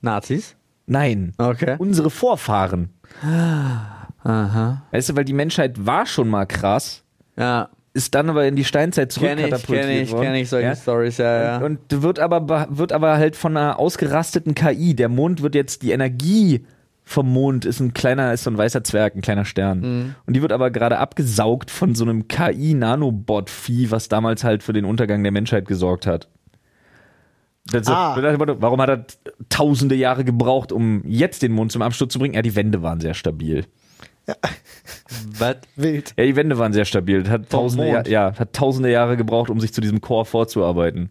[0.02, 0.56] Nazis?
[0.88, 1.34] Nein.
[1.38, 1.76] Okay.
[1.78, 2.90] Unsere Vorfahren.
[4.24, 4.84] Aha.
[4.92, 7.04] Weißt du, weil die Menschheit war schon mal krass,
[7.38, 7.70] Ja.
[7.94, 10.24] ist dann aber in die Steinzeit Kenn ich, zurückkatapultiert kenn ich, worden.
[10.24, 10.76] kenn ich solche Ja?
[10.76, 11.58] Stories, ja, ja.
[11.66, 14.96] Und wird aber, be- wird aber halt von einer ausgerasteten KI.
[14.96, 16.66] Der Mond wird jetzt, die Energie
[17.12, 19.80] vom Mond ist ein kleiner, ist so ein weißer Zwerg, ein kleiner Stern.
[19.80, 20.16] Mhm.
[20.26, 24.86] Und die wird aber gerade abgesaugt von so einem KI-Nanobot-Vieh, was damals halt für den
[24.86, 26.30] Untergang der Menschheit gesorgt hat.
[27.86, 28.16] Ah.
[28.18, 29.06] Warum hat er
[29.50, 32.34] tausende Jahre gebraucht, um jetzt den Mond zum Absturz zu bringen?
[32.34, 33.66] Ja, die Wände waren sehr stabil.
[35.38, 35.58] Was?
[35.76, 36.14] Wild.
[36.18, 37.24] Ja, die Wände waren sehr stabil.
[37.24, 38.08] Das Hat tausende, Mond?
[38.08, 41.10] ja, ja, hat tausende Jahre gebraucht, um sich zu diesem Core vorzuarbeiten.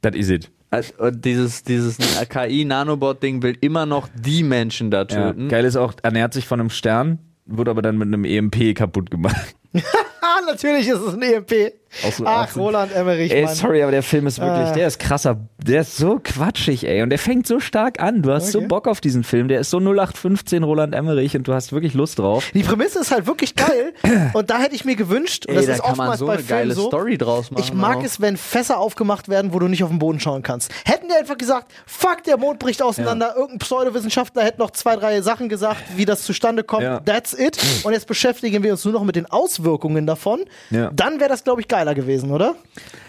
[0.00, 0.50] Das is it.
[0.72, 5.04] Also, und dieses, dieses KI-Nanobot-Ding will immer noch die Menschen da Ja.
[5.04, 5.48] töten.
[5.48, 9.10] Geil ist auch, ernährt sich von einem Stern, wird aber dann mit einem EMP kaputt
[9.10, 9.54] gemacht.
[10.46, 11.74] Natürlich ist es ein EMP.
[12.10, 13.54] So- Ach, so- Roland Emmerich, Ey, Mann.
[13.54, 14.72] sorry, aber der Film ist wirklich, Ah.
[14.72, 17.02] der ist krasser, der ist so quatschig, ey.
[17.02, 18.22] Und der fängt so stark an.
[18.22, 18.66] Du hast so Okay.
[18.68, 19.48] Bock auf diesen Film.
[19.48, 22.50] Der ist so 0815 Roland Emmerich und du hast wirklich Lust drauf.
[22.54, 23.92] Die Prämisse ist halt wirklich geil
[24.32, 26.42] und da hätte ich mir gewünscht, und Ey, das da ist oftmals so bei eine
[26.42, 27.62] Filmen geile so, Story draus machen.
[27.62, 28.04] ich mag auch.
[28.04, 30.72] es, wenn Fässer aufgemacht werden, wo du nicht auf den Boden schauen kannst.
[30.84, 35.20] Hätten die einfach gesagt, fuck, der Mond bricht auseinander, irgendein Pseudowissenschaftler hätte noch zwei, drei
[35.20, 37.00] Sachen gesagt, wie das zustande kommt, Ja.
[37.00, 37.58] that's it.
[37.84, 40.40] Und jetzt beschäftigen wir uns nur noch mit den Auswirkungen davon.
[40.70, 40.90] Ja.
[40.94, 42.54] Dann wäre das, glaube ich, geiler gewesen, oder?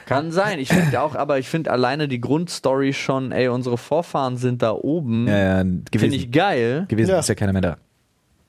[0.06, 0.60] Kann sein.
[0.60, 4.72] Ich finde auch, aber ich finde alleine die Grundstory schon, ey, unsere Vorfahren sind da
[4.72, 5.28] oben.
[5.28, 6.14] Ja, ja, Finde gewesen.
[6.14, 6.86] ich geil.
[6.90, 7.20] gewesen Ja.
[7.20, 7.78] ist ja keiner mehr da.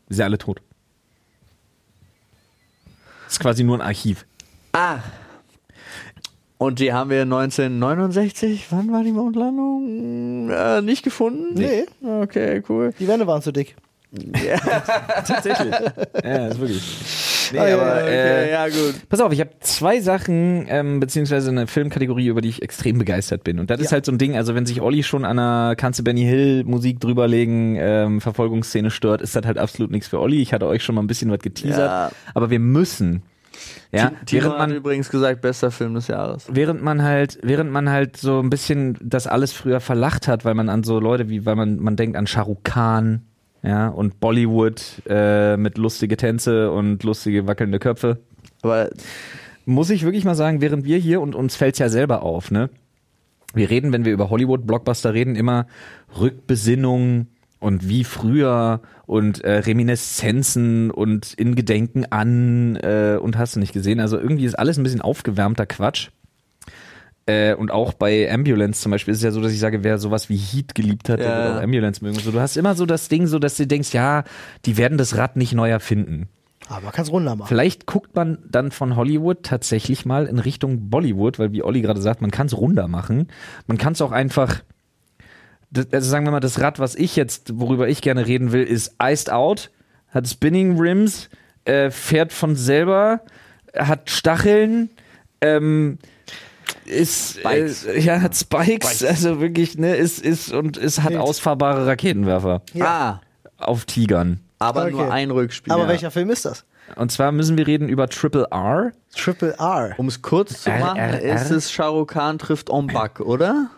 [0.09, 0.61] Sind ja alle tot.
[3.29, 4.25] Ist quasi nur ein Archiv.
[4.73, 4.99] Ah.
[6.57, 10.51] Und die haben wir 1969, wann war die Mondlandung?
[10.51, 11.55] Äh, nicht gefunden?
[11.55, 11.85] Nee.
[12.03, 12.95] Okay, cool.
[12.99, 13.77] Die Wände waren zu dick.
[15.27, 15.75] Tatsächlich.
[16.23, 17.34] ja, ist wirklich.
[17.53, 18.95] Nee, Ah, ja, aber, ja, äh, ja, gut.
[19.09, 23.45] Pass auf, ich habe zwei Sachen, ähm, beziehungsweise eine Filmkategorie, über die ich extrem begeistert
[23.45, 23.59] bin.
[23.59, 23.93] Und das ist Ja.
[23.93, 27.01] halt so ein Ding, also wenn sich Olli schon an einer du Benny Hill Musik
[27.01, 30.41] drüberlegen, ähm, Verfolgungsszene stört, ist das halt absolut nichts für Olli.
[30.41, 31.79] Ich hatte euch schon mal ein bisschen was geteasert.
[31.91, 32.11] Ja.
[32.35, 33.23] Aber wir müssen.
[33.93, 36.47] Ja, Timo während hat man, übrigens gesagt, bester Film des Jahres.
[36.51, 40.55] während man halt, während man halt so ein bisschen das alles früher verlacht hat, weil
[40.55, 43.23] man an so Leute wie, weil man, man denkt an Shah Rukh Khan,
[43.65, 48.19] ja, und Bollywood äh, mit lustige Tänze und lustige wackelnde Köpfe.
[48.63, 48.91] Aber
[49.65, 52.69] muss ich wirklich mal sagen, während wir hier, und uns fällt's ja selber auf, ne?
[53.55, 55.67] Wir reden, wenn wir über Hollywood-Blockbuster reden, immer
[56.21, 57.29] Rückbesinnung
[57.61, 63.73] und wie früher und äh, Reminiszenzen und in Gedenken an äh, und hast du nicht
[63.73, 64.01] gesehen.
[64.01, 66.11] Also irgendwie ist alles ein bisschen aufgewärmter Quatsch.
[67.27, 69.99] Äh, und auch bei Ambulance zum Beispiel ist es ja so, dass ich sage, wer
[69.99, 71.37] sowas wie Heat geliebt hat, der Ja.
[71.45, 72.19] wird auch Ambulance mögen.
[72.19, 74.25] So, du hast immer so das Ding, so dass du denkst, ja,
[74.67, 76.29] die werden das Rad nicht neu erfinden.
[76.69, 77.49] Aber man kann es runder machen.
[77.49, 82.01] Vielleicht guckt man dann von Hollywood tatsächlich mal in Richtung Bollywood, weil wie Olli gerade
[82.01, 83.29] sagt, man kann es runder machen.
[83.67, 84.63] Man kann es auch einfach,
[85.93, 88.97] also sagen wir mal, das Rad, was ich jetzt, worüber ich gerne reden will, ist
[89.03, 89.71] Iced Out,
[90.09, 91.29] hat Spinning Rims,
[91.65, 93.21] äh, fährt von selber,
[93.77, 94.91] hat Stacheln,
[95.41, 95.99] ähm,
[96.87, 97.85] ist Spikes.
[97.85, 103.21] Äh, ja hat Spikes, also wirklich ne ist ist und es hat ausfahrbare Raketenwerfer Ah,
[103.59, 104.93] auf Tigern aber Okay.
[104.93, 105.73] nur ein Rückspiel.
[105.73, 106.65] Aber welcher Film ist das?
[106.97, 109.95] und zwar müssen wir reden über Triple R Triple R.
[109.97, 111.35] Um es kurz zu R, machen, R, R?
[111.37, 113.71] ist es Shah Rukh Khan trifft On Bak, oder?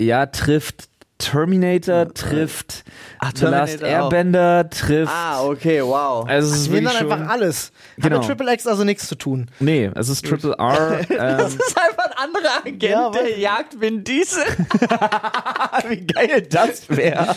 [0.00, 2.84] Ja, trifft Terminator, trifft
[3.18, 4.12] Ach, The Last Terminator auch.
[4.12, 5.12] Airbender, trifft.
[5.12, 6.24] Ah, okay, wow.
[6.28, 7.72] Also es ist dann schon, einfach alles.
[7.96, 8.18] Hat Genau.
[8.18, 9.50] mit Triple X also nichts zu tun.
[9.58, 11.00] Nee, es ist Triple R.
[11.10, 14.42] ähm, das ist einfach ein anderer Agent, Ja, der jagt Vin Diesel.
[15.88, 17.34] wie geil das wäre.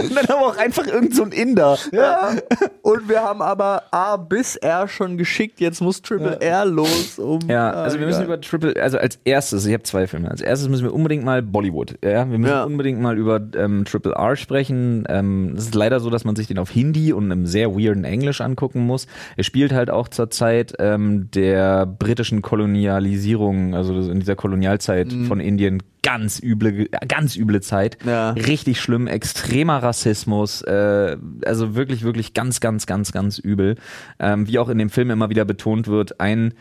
[0.00, 1.78] Und dann aber auch einfach irgend so ein Inder.
[1.92, 2.30] Ja.
[2.82, 7.40] Und wir haben aber A bis R schon geschickt, jetzt muss Triple R los, um.
[7.48, 10.30] Ja, Ah, also wir müssen über Triple, also als erstes, ich habe zwei Filme.
[10.30, 11.96] Als erstes müssen wir unbedingt mal Bollywood.
[12.02, 12.64] Ja, wir müssen Ja.
[12.64, 15.04] unbedingt mal über ähm, Triple R sprechen.
[15.08, 18.04] Ähm, es ist leider so, dass man sich den auf Hindi und einem sehr weirden
[18.04, 19.06] Englisch angucken muss.
[19.36, 25.40] Er spielt halt auch zur Zeit ähm, der britischen Kolonialisierung, also in dieser Kolonialzeit von
[25.40, 27.98] Indien ganz üble, ganz üble Zeit.
[28.06, 28.30] Ja.
[28.30, 33.76] Richtig schlimm, extremer Rassismus, äh, also wirklich, wirklich ganz, ganz, ganz, ganz übel.
[34.18, 36.54] Ähm, wie auch in dem Film immer wieder betont wird, ein,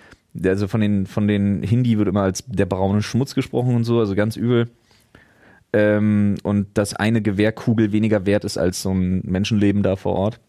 [0.43, 3.99] also von den, von den Hindi wird immer als der braune Schmutz gesprochen und so,
[3.99, 4.69] also ganz übel.
[5.73, 10.39] Ähm, und dass eine Gewehrkugel weniger wert ist als so ein Menschenleben da vor Ort.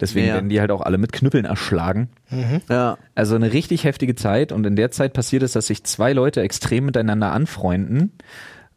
[0.00, 0.34] Deswegen Ja.
[0.34, 2.08] werden die halt auch alle mit Knüppeln erschlagen.
[2.68, 2.98] Ja.
[3.14, 6.40] Also eine richtig heftige Zeit und in der Zeit passiert es, dass sich zwei Leute
[6.42, 8.12] extrem miteinander anfreunden,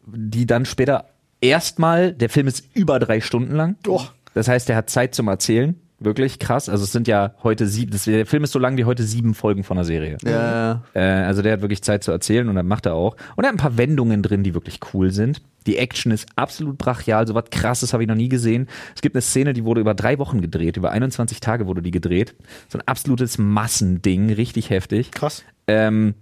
[0.07, 1.05] die dann später
[1.41, 3.75] erstmal, der Film ist über drei Stunden lang.
[3.87, 4.01] Oh.
[4.33, 5.75] Das heißt, er hat Zeit zum Erzählen.
[6.03, 6.67] Wirklich krass.
[6.67, 9.35] Also es sind ja heute sieben, das, der Film ist so lang wie heute sieben
[9.35, 10.17] Folgen von der Serie.
[10.23, 13.15] Ja, Äh, also der hat wirklich Zeit zu erzählen und dann macht er auch.
[13.35, 15.41] Und er hat ein paar Wendungen drin, die wirklich cool sind.
[15.67, 18.67] Die Action ist absolut brachial, so was krasses habe ich noch nie gesehen.
[18.95, 21.91] Es gibt eine Szene, die wurde über drei Wochen gedreht, über 21 Tage wurde die
[21.91, 22.33] gedreht.
[22.67, 25.11] So ein absolutes Massending, richtig heftig.
[25.11, 25.43] Krass.
[25.67, 26.15] Ähm,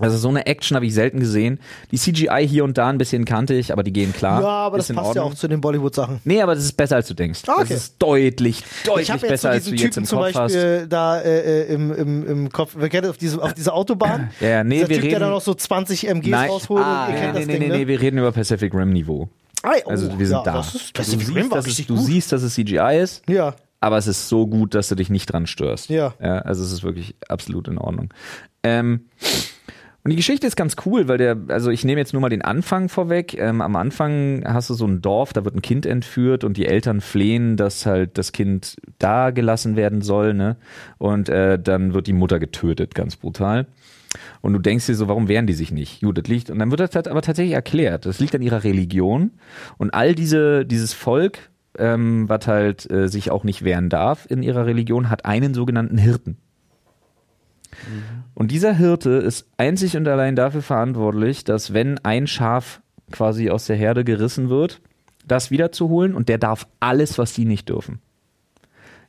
[0.00, 1.60] also so eine Action habe ich selten gesehen.
[1.92, 4.40] Die CGI hier und da ein bisschen kantig, aber die gehen klar.
[4.42, 6.20] ja, aber das Ist in passt ja auch zu den Bollywood-Sachen.
[6.24, 7.42] Nee, aber das ist besser als du denkst.
[7.46, 7.60] Ah, okay.
[7.68, 10.26] Das ist deutlich, Ich deutlich jetzt besser als du diesen jetzt im Typen zum Kopf
[10.34, 10.34] hast.
[10.54, 12.74] Beispiel da äh, äh, im, im, im Kopf.
[12.76, 14.30] Wir kennen auf diese, auf diese Autobahn.
[14.40, 16.50] Ja, ja, nee, Dieser wir Typ, der reden- dann noch so 20 MGs Nein.
[16.50, 16.82] rausholt.
[16.84, 17.78] Ah, und ihr ja, kennt Nee, das nee, Ding, nee, ne?
[17.78, 19.28] nee, wir reden über Pacific Rim Niveau.
[19.62, 20.52] Ah, oh, Also wir sind ja, da.
[20.56, 22.04] Das ist, du Pacific siehst, Rim war dass es, richtig du gut.
[22.04, 23.54] siehst, dass es CGI ist, Ja.
[23.80, 25.88] aber es ist so gut, dass du dich nicht dran störst.
[25.88, 26.14] Ja.
[26.20, 28.12] ja also es ist wirklich absolut in Ordnung.
[28.64, 29.06] Ähm,
[30.04, 32.42] und die Geschichte ist ganz cool, weil der, also ich nehme jetzt nur mal den
[32.42, 33.38] Anfang vorweg.
[33.38, 36.66] Ähm, am Anfang hast du so ein Dorf, da wird ein Kind entführt und die
[36.66, 40.56] Eltern flehen, dass halt das Kind da gelassen werden soll, ne?
[40.98, 43.66] Und äh, dann wird die Mutter getötet, ganz brutal.
[44.42, 46.02] Und du denkst dir so, warum wehren die sich nicht?
[46.02, 48.04] Das liegt, und dann wird das halt aber tatsächlich erklärt.
[48.04, 49.30] Das liegt an ihrer Religion.
[49.78, 54.42] Und all diese, dieses Volk, ähm, was halt äh, sich auch nicht wehren darf in
[54.42, 56.36] ihrer Religion, hat einen sogenannten Hirten.
[58.34, 63.66] Und dieser Hirte ist einzig und allein dafür verantwortlich, dass wenn ein Schaf quasi aus
[63.66, 64.80] der Herde gerissen wird,
[65.26, 68.00] das wiederzuholen und der darf alles, was die nicht dürfen.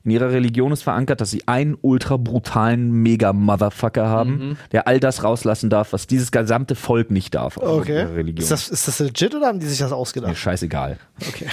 [0.05, 5.23] In ihrer Religion ist verankert, dass sie einen ultra brutalen Mega-Motherfucker haben, der all das
[5.23, 7.57] rauslassen darf, was dieses gesamte Volk nicht darf.
[7.57, 8.01] Okay.
[8.01, 8.43] ihrer Religion.
[8.43, 10.37] Ist das, ist das legit oder haben die sich das mir ausgedacht?
[10.37, 10.97] scheißegal.
[11.27, 11.47] Okay.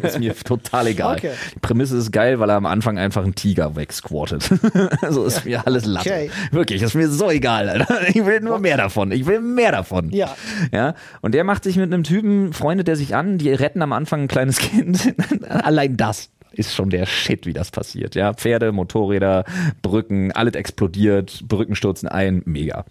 [0.02, 1.16] ist mir total egal.
[1.16, 1.32] Okay.
[1.54, 4.48] Die Prämisse ist geil, weil er am Anfang einfach einen Tiger wegsquattet.
[5.02, 6.08] also ist mir alles Latte.
[6.08, 6.30] Okay.
[6.52, 8.08] Wirklich, ist mir so egal, Alter.
[8.08, 9.12] Ich will nur mehr davon.
[9.12, 10.08] Ich will mehr davon.
[10.08, 10.34] Ja.
[10.72, 10.94] Ja.
[11.20, 14.22] Und der macht sich mit einem Typen, freundet er sich an, die retten am Anfang
[14.22, 15.14] ein kleines Kind.
[15.48, 18.14] Allein das ist schon der Shit, wie das passiert.
[18.14, 19.44] Ja, Pferde, Motorräder,
[19.82, 22.84] Brücken, alles explodiert, Brücken stürzen ein, mega.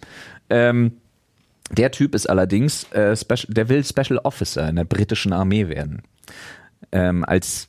[0.48, 0.92] Ähm,
[1.70, 6.02] der Typ ist allerdings, äh, Special, der will Special Officer in der britischen Armee werden.
[6.92, 7.68] Ähm, als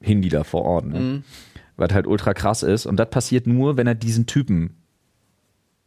[0.00, 0.86] Hindi da vor Ort.
[0.86, 1.22] Ne?
[1.76, 2.86] Was halt ultra krass ist.
[2.86, 4.76] Und das passiert nur, wenn er diesen Typen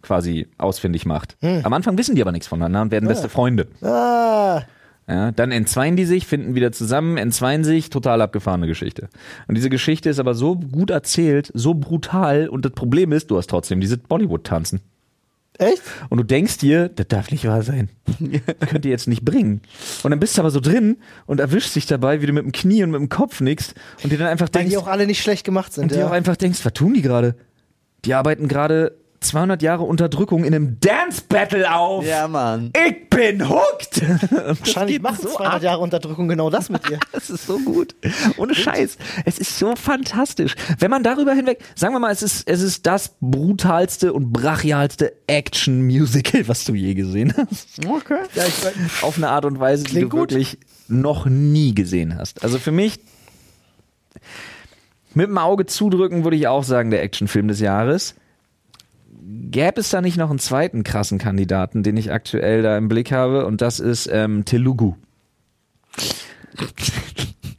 [0.02, 1.38] quasi ausfindig macht.
[1.42, 3.68] Am Anfang wissen die aber nichts voneinander und werden beste Freunde.
[3.82, 4.64] Ah,
[5.08, 9.10] Ja, dann entzweien die sich, finden wieder zusammen, entzweien sich, total abgefahrene Geschichte.
[9.48, 13.38] Und diese Geschichte ist aber so gut erzählt, so brutal und das Problem ist, du
[13.38, 14.80] hast trotzdem dieses Bollywood-Tanzen.
[15.60, 15.82] Echt?
[16.10, 17.90] Und du denkst dir, das darf nicht wahr sein.
[18.70, 19.62] Könnt ihr jetzt nicht bringen.
[20.02, 22.52] Und dann bist du aber so drin und erwischst dich dabei, wie du mit dem
[22.54, 25.06] Knie und mit dem Kopf nickst und dir dann einfach Weil denkst, die auch alle
[25.06, 25.84] nicht schlecht gemacht sind.
[25.84, 26.08] und dir Ja.
[26.08, 27.36] auch einfach denkst, was tun die gerade?
[28.06, 32.06] Die arbeiten gerade 200 Jahre Unterdrückung in einem Dance Battle auf.
[32.06, 32.72] Ja, Mann.
[32.88, 34.02] Ich bin hooked.
[34.60, 35.64] Wahrscheinlich machen so 200 ab.
[35.64, 37.00] Jahre Unterdrückung genau das mit dir.
[37.12, 37.96] Das ist so gut.
[38.38, 38.98] Ohne Scheiß.
[39.26, 40.56] Es ist so fantastisch.
[40.80, 45.14] Wenn man darüber hinweg, sagen wir mal, es ist, es ist das brutalste und brachialste
[45.28, 47.86] Action-Musical, was du je gesehen hast.
[47.88, 48.18] Okay.
[48.36, 50.32] Ja, ich, Auf eine Art und Weise, die Klingt du gut.
[50.32, 50.58] wirklich
[50.88, 52.44] noch nie gesehen hast.
[52.44, 53.00] Also für mich,
[55.14, 58.16] mit dem Auge zudrücken, würde ich auch sagen, der Actionfilm des Jahres.
[59.26, 63.12] Gäbe es da nicht noch einen zweiten krassen Kandidaten, den ich aktuell da im Blick
[63.12, 63.46] habe?
[63.46, 64.96] Und das ist ähm, Telugu.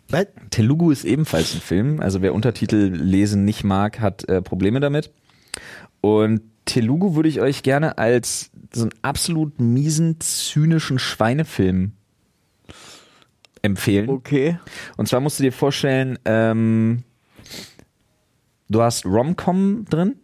[0.09, 0.27] Was?
[0.51, 2.01] Telugu ist ebenfalls ein Film.
[2.01, 5.11] Also wer Untertitel lesen nicht mag, hat äh, Probleme damit.
[6.01, 11.93] Und Telugu würde ich euch gerne als so einen absolut miesen, zynischen Schweinefilm
[13.63, 14.11] empfehlen.
[14.11, 14.59] Okay.
[14.97, 17.05] Und zwar musst du dir vorstellen, ähm,
[18.69, 20.17] du hast Rom-Com drin,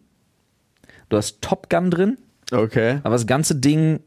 [1.11, 2.17] du hast Top Gun drin,
[2.51, 2.99] Okay.
[3.03, 3.99] aber das ganze Ding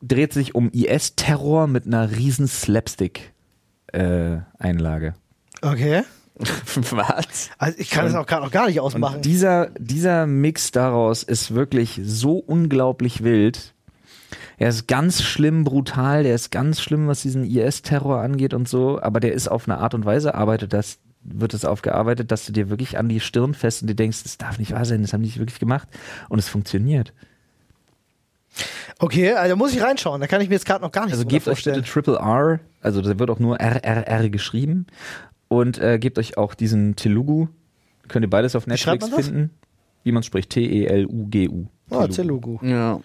[0.00, 2.46] dreht sich um IS-Terror mit einer riesen
[3.92, 5.14] Slapstick-Einlage.
[5.62, 6.02] okay.
[6.92, 7.50] Was?
[7.58, 9.16] Also ich kann es auch gar, noch gar nicht ausmachen.
[9.16, 13.74] Und dieser, dieser Mix daraus ist wirklich so unglaublich wild.
[14.56, 19.02] Er ist ganz schlimm brutal, der ist ganz schlimm, was diesen IS-Terror angeht und so,
[19.02, 20.98] aber der ist auf eine Art und Weise arbeitet, das
[21.32, 24.38] wird es aufgearbeitet, dass du dir wirklich an die Stirn fest und dir denkst, das
[24.38, 25.88] darf nicht wahr sein, das haben die nicht wirklich gemacht
[26.28, 27.12] und es funktioniert.
[28.98, 30.20] Okay, also da muss ich reinschauen.
[30.20, 31.76] Da kann ich mir jetzt gerade noch gar nicht Also so gebt euch vorstellen.
[31.76, 34.86] bitte Triple R, also da wird auch nur RRR geschrieben
[35.48, 37.48] und äh, gebt euch auch diesen Telugu,
[38.08, 39.26] könnt ihr beides auf schreibt Netflix man das?
[39.26, 39.50] finden,
[40.02, 41.66] wie man spricht, T-E-L-U-G-U.
[41.90, 42.58] Oh, Telugu.
[42.62, 43.00] Ja.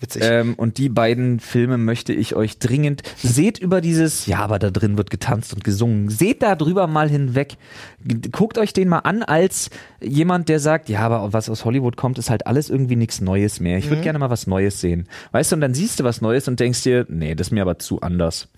[0.00, 0.22] Witzig.
[0.24, 3.02] Ähm, und die beiden Filme möchte ich euch dringend.
[3.16, 6.08] Seht über dieses, ja, aber da drin wird getanzt und gesungen.
[6.10, 7.56] Seht da drüber mal hinweg.
[8.32, 9.70] Guckt euch den mal an als
[10.02, 13.60] jemand, der sagt, ja, aber was aus Hollywood kommt, ist halt alles irgendwie nichts Neues
[13.60, 13.78] mehr.
[13.78, 15.08] Ich würde gerne mal was Neues sehen.
[15.32, 17.62] Weißt du, und dann siehst du was Neues und denkst dir, nee, das ist mir
[17.62, 18.48] aber zu anders.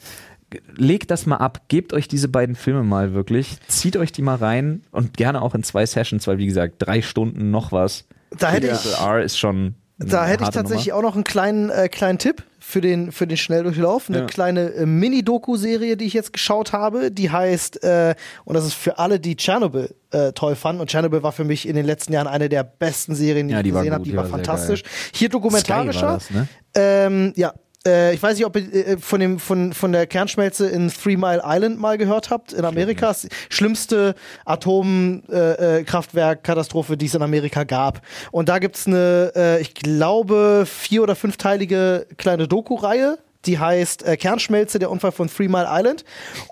[0.77, 4.37] Legt das mal ab, gebt euch diese beiden Filme mal wirklich, zieht euch die mal
[4.37, 8.05] rein und gerne auch in zwei Sessions, weil wie gesagt, drei Stunden noch was.
[8.39, 9.75] Da hätte ich- R ist schon.
[9.99, 10.99] Da hätte ich tatsächlich Nummer.
[10.99, 14.09] auch noch einen kleinen, äh, kleinen Tipp für den, für den Schnelldurchlauf.
[14.11, 14.25] Eine Ja.
[14.27, 17.11] kleine äh, Mini-Doku-Serie, die ich jetzt geschaut habe.
[17.11, 20.83] Die heißt, äh, und das ist für alle, die Tschernobyl äh, toll fanden.
[20.83, 23.61] Und Tschernobyl war für mich in den letzten Jahren eine der besten Serien, die Ja,
[23.61, 24.05] ich die war gesehen habe.
[24.05, 24.83] Die war war fantastisch.
[25.15, 26.03] Hier dokumentarischer.
[26.07, 26.47] war das, ne?
[26.75, 27.55] Ähm, ja.
[27.87, 31.17] Äh, ich weiß nicht, ob ihr äh, von, dem, von, von der Kernschmelze in Three
[31.17, 33.07] Mile Island mal gehört habt, in Amerika.
[33.09, 38.03] Das Schlimmste Atomkraftwerkkatastrophe, die es in Amerika gab.
[38.33, 43.19] Und da gibt's eine, äh, ich glaube, vier- oder fünfteilige kleine Doku-Reihe.
[43.47, 46.05] Die heißt äh, Kernschmelze, der Unfall von Three Mile Island.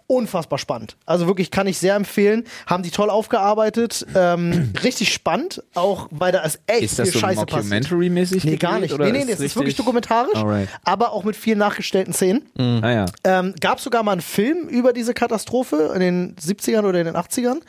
[0.07, 0.97] Unfassbar spannend.
[1.07, 2.45] Also wirklich kann ich sehr empfehlen.
[2.67, 4.07] Haben die toll aufgearbeitet.
[4.15, 7.65] Ähm, richtig spannend, auch weil da ist echt Ist das viel so Scheiße passiert.
[7.85, 8.45] Mockumentary-mäßig?
[8.45, 8.93] Nee, gar nicht.
[8.95, 10.69] oder Nee, nee, ist nee, es ist richtig- wirklich dokumentarisch, Alright.
[10.85, 12.43] aber auch mit vielen nachgestellten Szenen.
[12.59, 13.07] Ah ja.
[13.25, 17.17] Ähm, Gab sogar mal einen Film über diese Katastrophe in den 70ern oder in den
[17.17, 17.61] 80ern.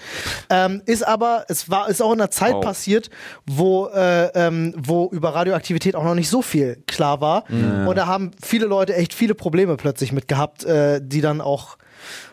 [0.49, 2.63] Ähm, ist aber, es war, ist auch in einer Zeit Wow.
[2.63, 3.09] passiert,
[3.45, 7.45] wo, äh, ähm, wo über Radioaktivität auch noch nicht so viel klar war.
[7.49, 11.77] Und da haben viele Leute echt viele Probleme plötzlich mit gehabt, äh, die dann auch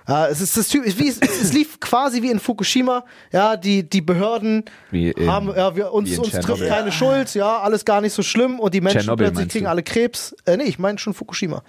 [0.09, 3.05] ja, es ist das Typ, wie, es, es lief quasi wie in Fukushima.
[3.33, 7.59] Ja, die, die Behörden Wie in- haben, ja, wir, uns, uns trifft keine Schuld, ja,
[7.59, 9.71] alles gar nicht so schlimm und die Menschen Tschernobyl plötzlich kriegen du?
[9.71, 10.35] alle Krebs.
[10.45, 11.62] Äh, nee, ich meine schon Fukushima.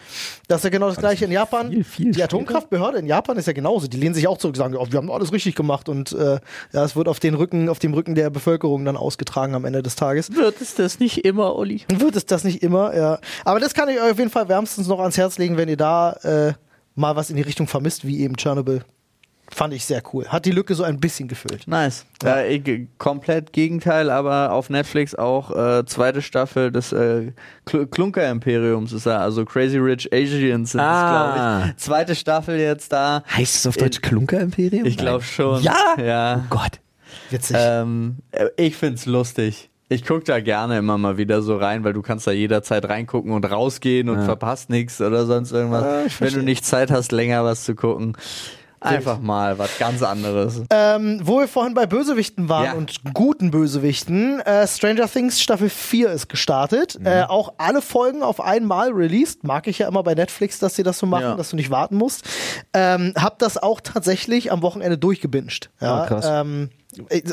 [0.48, 1.70] Das ist ja genau das gleiche in Japan.
[1.72, 2.24] viel, viel die?
[2.24, 3.88] Atomkraftbehörde in Japan ist ja genauso.
[3.88, 6.40] Die lehnen sich auch zurück, sagen, oh, wir haben alles richtig gemacht und äh,
[6.72, 9.84] ja, es wird auf den Rücken, auf dem Rücken der Bevölkerung dann ausgetragen am Ende
[9.84, 10.34] des Tages.
[10.36, 11.82] Wird es das nicht immer, Olli?
[11.90, 13.20] Wird es das nicht immer, ja.
[13.46, 15.78] Aber das kann ich euch auf jeden Fall wärmstens noch ans Herz legen, wenn ihr
[15.78, 16.54] da äh,
[16.96, 18.84] mal was in die Richtung vermisst, wie eben Tschernobyl.
[19.50, 20.28] Fand ich sehr cool.
[20.30, 21.68] Hat die Lücke so ein bisschen gefüllt.
[21.68, 22.06] Nice.
[22.24, 22.44] Ja.
[22.44, 27.34] ich, komplett Gegenteil, aber auf Netflix auch äh, zweite Staffel des äh,
[27.66, 30.94] Kl Klunker-Imperiums ist da, also Crazy Rich Asians sind Ah.
[30.96, 31.78] es, glaube ich.
[31.78, 33.22] Zweite Staffel jetzt da.
[33.30, 34.86] Heißt es auf Deutsch Klunker-Imperium?
[34.86, 35.62] Ich glaube schon.
[35.62, 35.96] Ja?
[36.04, 36.38] Ja.
[36.46, 36.80] Oh Gott.
[37.30, 37.58] Witzig.
[37.60, 39.70] Ähm, äh, ich find's lustig.
[39.90, 43.32] Ich guck da gerne immer mal wieder so rein, weil du kannst da jederzeit reingucken
[43.32, 46.08] und rausgehen und verpasst nichts oder sonst irgendwas.
[46.08, 48.18] Ich Wenn du nicht Zeit hast, länger was zu gucken.
[48.80, 50.62] Einfach mal was ganz anderes.
[50.70, 52.74] Ähm, wo wir vorhin bei Bösewichten waren Ja.
[52.74, 57.00] und guten Bösewichten, äh, Stranger Things Staffel 4 ist gestartet.
[57.00, 57.06] Mhm.
[57.06, 59.46] Äh, auch alle Folgen auf einmal released.
[59.46, 61.36] Mag ich ja immer bei Netflix, dass sie das so machen, Ja.
[61.36, 62.26] dass du nicht warten musst.
[62.74, 65.70] Ähm, hab das auch tatsächlich am Wochenende durchgebinged.
[65.80, 66.26] Ja, Ah, krass.
[66.28, 66.83] Ähm, äh,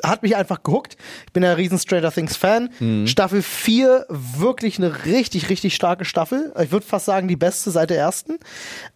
[0.03, 0.97] hat mich einfach gehuckt.
[1.27, 2.71] Ich bin ja ein riesen Stranger Things Fan.
[2.79, 3.07] Mhm.
[3.07, 6.53] Staffel 4, wirklich eine richtig, richtig starke Staffel.
[6.63, 8.39] Ich würde fast sagen, die beste seit der ersten.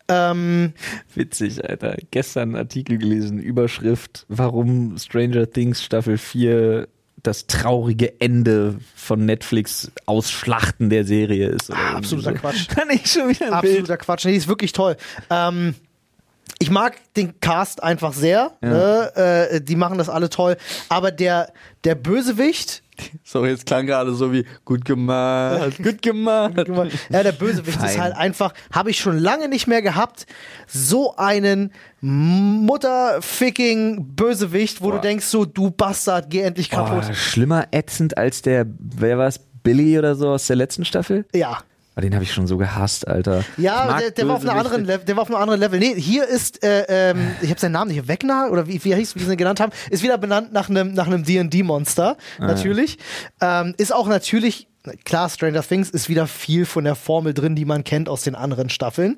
[0.09, 0.73] Ähm,
[1.15, 1.97] Witzig, Alter.
[2.11, 6.89] Gestern einen Artikel gelesen, Überschrift, warum Stranger Things Staffel 4
[7.23, 11.73] das traurige Ende von Netflix Ausschlachten der Serie ist.
[11.73, 12.37] Ah, absoluter so.
[12.37, 12.69] Quatsch.
[12.75, 13.73] Kann ich schon wieder ein Bild.
[13.73, 14.25] absoluter Quatsch.
[14.27, 14.97] Nee, die ist wirklich toll.
[15.31, 15.75] Ähm,
[16.65, 18.53] ich mag den Cast einfach sehr.
[18.63, 19.49] Ne?
[19.51, 20.57] Äh, die machen das alle toll.
[20.89, 21.53] Aber der,
[21.85, 22.83] der Bösewicht,
[23.25, 26.55] So, jetzt klang gerade so wie gut gemacht, gut gemacht.
[27.11, 28.01] ja, der Bösewicht ist Fein.
[28.01, 30.27] halt einfach, habe ich schon lange nicht mehr gehabt,
[30.67, 34.97] so einen Mutterficking Bösewicht, wo Boah.
[34.97, 37.05] du denkst so, du Bastard, geh endlich kaputt.
[37.11, 41.27] Oh, schlimmer ätzend als der, wer war es, Billy oder so aus der letzten Staffel?
[41.35, 41.59] Ja.
[41.97, 43.45] Oh, den habe ich schon so gehasst, Alter.
[43.57, 45.05] Ja, der, der war auf einem anderen Level.
[45.05, 45.79] Der war auf einem anderen Level.
[45.79, 49.15] Nee, hier ist, äh, ähm, ich habe seinen Namen nicht, Wegner oder wie, wie hieß,
[49.15, 52.99] wie sie ihn genannt haben, ist wieder benannt nach einem nach einem D&D-Monster, Ah, natürlich.
[53.41, 54.67] Ähm, ist auch natürlich
[55.05, 58.35] Klar, Stranger Things ist wieder viel von der Formel drin, die man kennt aus den
[58.35, 59.17] anderen Staffeln.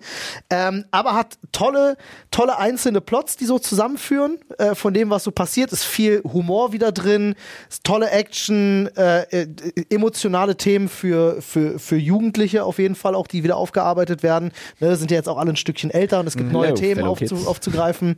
[0.49, 1.97] Ähm, aber hat tolle,
[2.31, 5.73] tolle einzelne Plots, die so zusammenführen äh, von dem, was so passiert.
[5.73, 7.35] Ist viel Humor wieder drin,
[7.83, 9.49] tolle Action, äh, äh,
[9.91, 14.53] emotionale Themen für, für, für Jugendliche auf jeden Fall auch, die wieder aufgearbeitet werden.
[14.79, 17.03] Ne, sind ja jetzt auch alle ein Stückchen älter und es gibt neue Hello, Themen
[17.03, 18.17] aufzu, aufzugreifen.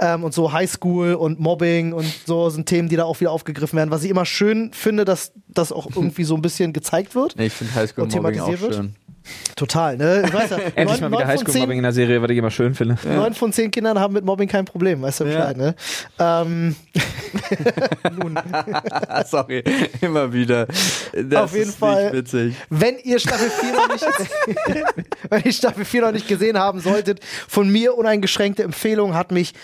[0.00, 3.76] Ähm, und so Highschool und Mobbing und so sind Themen, die da auch wieder aufgegriffen
[3.76, 3.90] werden.
[3.90, 7.36] Was ich immer schön finde, dass das auch irgendwie so ein bisschen gezeigt wird.
[7.36, 8.74] Nee, ich finde Highschool Mobbing auch wird?
[8.74, 8.94] schön.
[9.56, 10.22] Total, ne?
[10.26, 12.74] Ich weiß ja, Endlich neun- mal wieder Highschool-Mobbing in der Serie, was ich immer schön
[12.74, 12.98] finde.
[13.04, 15.74] Neun von zehn Kindern haben mit Mobbing kein Problem, weißt du Bescheid, ne?
[16.18, 16.76] Ähm,
[19.26, 19.64] Sorry,
[20.00, 20.66] immer wieder.
[21.12, 22.12] Das Auf jeden Fall.
[22.12, 22.54] Witzig.
[22.70, 24.06] wenn ihr Staffel 4 noch nicht,
[25.30, 29.54] wenn ihr Staffel 4 noch nicht gesehen haben solltet, von mir uneingeschränkte Empfehlung hat mich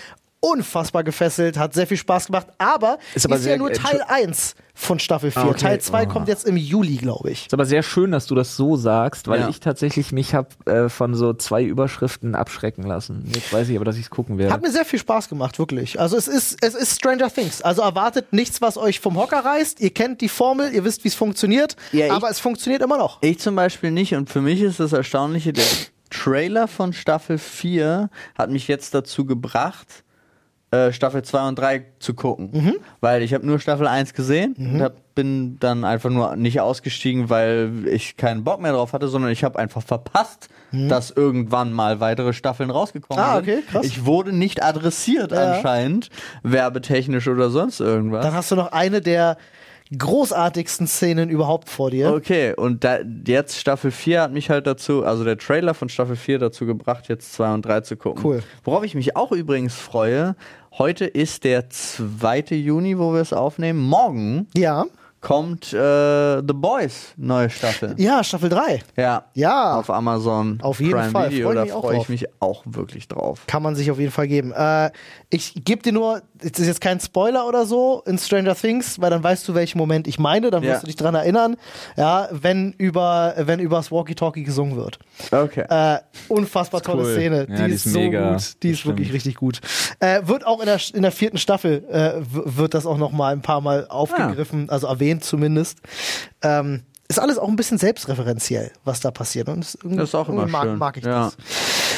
[0.41, 4.03] unfassbar gefesselt, hat sehr viel Spaß gemacht, aber Ist ist, aber ja sehr- nur Teil
[4.09, 5.43] 1 von Staffel 4.
[5.43, 5.59] Ah, okay.
[5.61, 6.09] Teil 2 Oh.
[6.09, 7.43] kommt jetzt im Juli, glaube ich.
[7.47, 9.49] Ist aber sehr schön, dass du das so sagst, weil Ja.
[9.51, 13.31] ich tatsächlich mich habe äh, von so zwei Überschriften abschrecken lassen.
[13.35, 14.55] Jetzt weiß ich aber, dass ich es gucken werde.
[14.55, 16.01] Hat mir sehr viel Spaß gemacht, wirklich.
[16.01, 17.61] Also es ist, es ist Stranger Things.
[17.61, 19.81] Also erwartet nichts, was euch vom Hocker reißt.
[19.81, 22.97] Ihr kennt die Formel, ihr wisst, wie es funktioniert, Ja, ich- aber es funktioniert immer
[22.97, 23.19] noch.
[23.21, 25.65] Ich zum Beispiel nicht und für mich ist das Erstaunliche, der
[26.09, 29.87] Trailer von Staffel 4 hat mich jetzt dazu gebracht,
[30.73, 32.51] äh, Staffel 2 und 3 zu gucken.
[32.53, 32.75] Mhm.
[33.01, 37.29] Weil ich habe nur Staffel 1 gesehen und hab, bin dann einfach nur nicht ausgestiegen,
[37.29, 41.99] weil ich keinen Bock mehr drauf hatte, sondern ich habe einfach verpasst, dass irgendwann mal
[41.99, 43.29] weitere Staffeln rausgekommen Mhm.
[43.31, 43.49] Ah, sind.
[43.49, 43.85] okay, krass.
[43.87, 45.55] Ich wurde nicht adressiert Ja.
[45.55, 46.09] anscheinend,
[46.45, 48.25] werbetechnisch oder sonst irgendwas.
[48.25, 49.37] Dann hast du noch eine der
[49.97, 52.13] großartigsten Szenen überhaupt vor dir.
[52.13, 56.17] Okay, und da, jetzt Staffel 4 hat mich halt dazu, also der Trailer von Staffel
[56.17, 58.25] 4 dazu gebracht, jetzt 2 und 3 zu gucken.
[58.25, 58.43] Cool.
[58.65, 60.37] Worauf ich mich auch übrigens freue,
[60.79, 62.41] heute ist der 2.
[62.51, 63.81] Juni, wo wir es aufnehmen.
[63.81, 64.87] Morgen Ja.
[65.21, 67.95] Kommt äh, The Boys, neue Staffel.
[67.99, 68.81] Ja, Staffel 3.
[68.97, 69.25] Ja.
[69.35, 69.79] Ja.
[69.79, 73.43] Auf Amazon Auf jeden Prime Fall, Video, freu da freue ich mich auch wirklich drauf.
[73.47, 74.53] Kann man sich auf jeden Fall geben.
[74.53, 74.91] Äh,
[75.29, 79.11] ich gebe dir nur, es ist jetzt kein Spoiler oder so in Stranger Things, weil
[79.11, 80.81] dann weißt du, welchen Moment ich meine, dann wirst Ja.
[80.81, 81.57] du dich dran erinnern,
[81.99, 84.99] ja, wenn über, wenn übers Walkie-Talkie gesungen wird.
[85.31, 85.65] Okay.
[85.69, 85.99] Äh,
[86.29, 87.13] unfassbar tolle cool.
[87.15, 87.47] Szene.
[87.49, 88.33] Ja, die, ist, so mega.
[88.33, 88.63] gut.
[88.63, 89.15] Die Das ist wirklich stimmt.
[89.17, 89.61] richtig gut.
[90.01, 93.33] Äh, wird auch in der, in der vierten Staffel äh, wird das auch noch mal
[93.35, 95.79] ein paar Mal aufgegriffen, also erwähnt zumindest.
[96.43, 99.49] Ähm, ist alles auch ein bisschen selbstreferenziell, was da passiert.
[99.49, 100.79] Und das, Das ist auch immer mag, schön.
[100.79, 101.25] mag ich Ja.
[101.25, 101.37] das.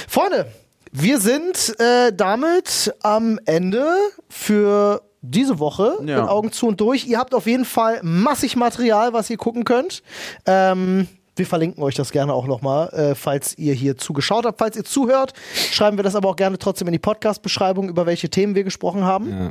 [0.08, 0.46] Freunde,
[0.90, 3.86] wir sind äh, damit am Ende
[4.30, 6.20] für diese Woche Ja.
[6.22, 7.06] mit Augen zu und durch.
[7.06, 10.02] Ihr habt auf jeden Fall massig Material, was ihr gucken könnt.
[10.46, 11.06] Ähm,
[11.36, 14.58] wir verlinken euch das gerne auch nochmal, äh, falls ihr hier zugeschaut habt.
[14.58, 15.32] Falls ihr zuhört,
[15.70, 19.04] schreiben wir das aber auch gerne trotzdem in die Podcast-Beschreibung, über welche Themen wir gesprochen
[19.04, 19.30] haben.
[19.30, 19.50] Ja.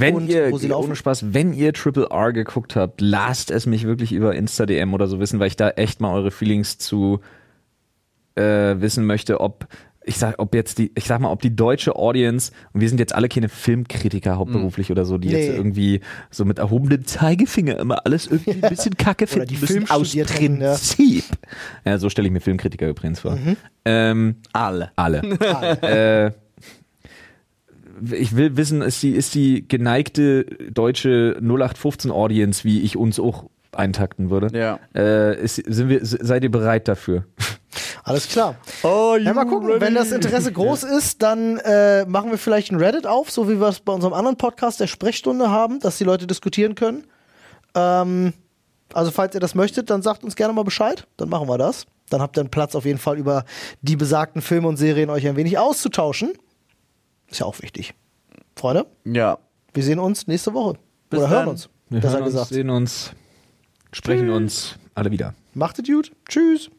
[0.00, 0.86] Wenn Und ihr, wo sie laufen.
[0.86, 5.06] ohne Spaß, wenn ihr Triple R geguckt habt, lasst es mich wirklich über Insta-DM oder
[5.06, 7.20] so wissen, weil ich da echt mal eure Feelings zu
[8.36, 9.66] äh, wissen möchte, ob
[10.06, 12.98] ich sag, ob jetzt die, ich sag mal, ob die deutsche Audience, und wir sind
[12.98, 15.46] jetzt alle keine Filmkritiker hauptberuflich oder so, die Nee.
[15.46, 19.66] jetzt irgendwie so mit erhobenem Zeigefinger immer alles irgendwie ein bisschen kacke finden die müssen
[19.66, 20.72] Film aus hätten, ja.
[20.72, 21.24] Prinzip.
[21.86, 21.96] Ja.
[21.96, 23.38] so stelle ich mir Filmkritiker übrigens vor.
[23.86, 24.90] Ähm, Alle.
[24.96, 25.22] alle.
[25.80, 26.32] äh,
[28.12, 33.44] ich will wissen, ist die, ist die geneigte deutsche 0815 Audience, wie ich uns auch
[33.72, 34.56] eintakten würde.
[34.56, 34.78] Ja.
[34.94, 37.24] Äh, ist, sind wir, seid ihr bereit dafür?
[38.04, 38.56] Alles klar.
[38.82, 42.76] Oh, Ja, mal gucken, wenn das Interesse groß ist, dann äh, machen wir vielleicht ein
[42.76, 46.04] Reddit auf, so wie wir es bei unserem anderen Podcast der Sprechstunde haben, dass die
[46.04, 47.06] Leute diskutieren können.
[47.74, 48.34] Ähm,
[48.92, 51.86] also falls ihr das möchtet, dann sagt uns gerne mal Bescheid, dann machen wir das.
[52.10, 53.44] Dann habt ihr einen Platz auf jeden Fall über
[53.80, 56.32] die besagten Filme und Serien euch ein wenig auszutauschen.
[57.28, 57.94] Ist ja auch wichtig.
[58.56, 59.38] Freunde, Ja.
[59.72, 60.78] wir sehen uns nächste Woche.
[61.10, 61.48] Bis Oder hören dann.
[61.50, 61.68] uns.
[61.90, 62.48] Wir besser hören uns, gesagt.
[62.50, 63.12] sehen uns,
[63.92, 65.34] sprechen uns alle wieder.
[65.54, 66.12] Macht es gut.
[66.28, 66.70] Tschüss.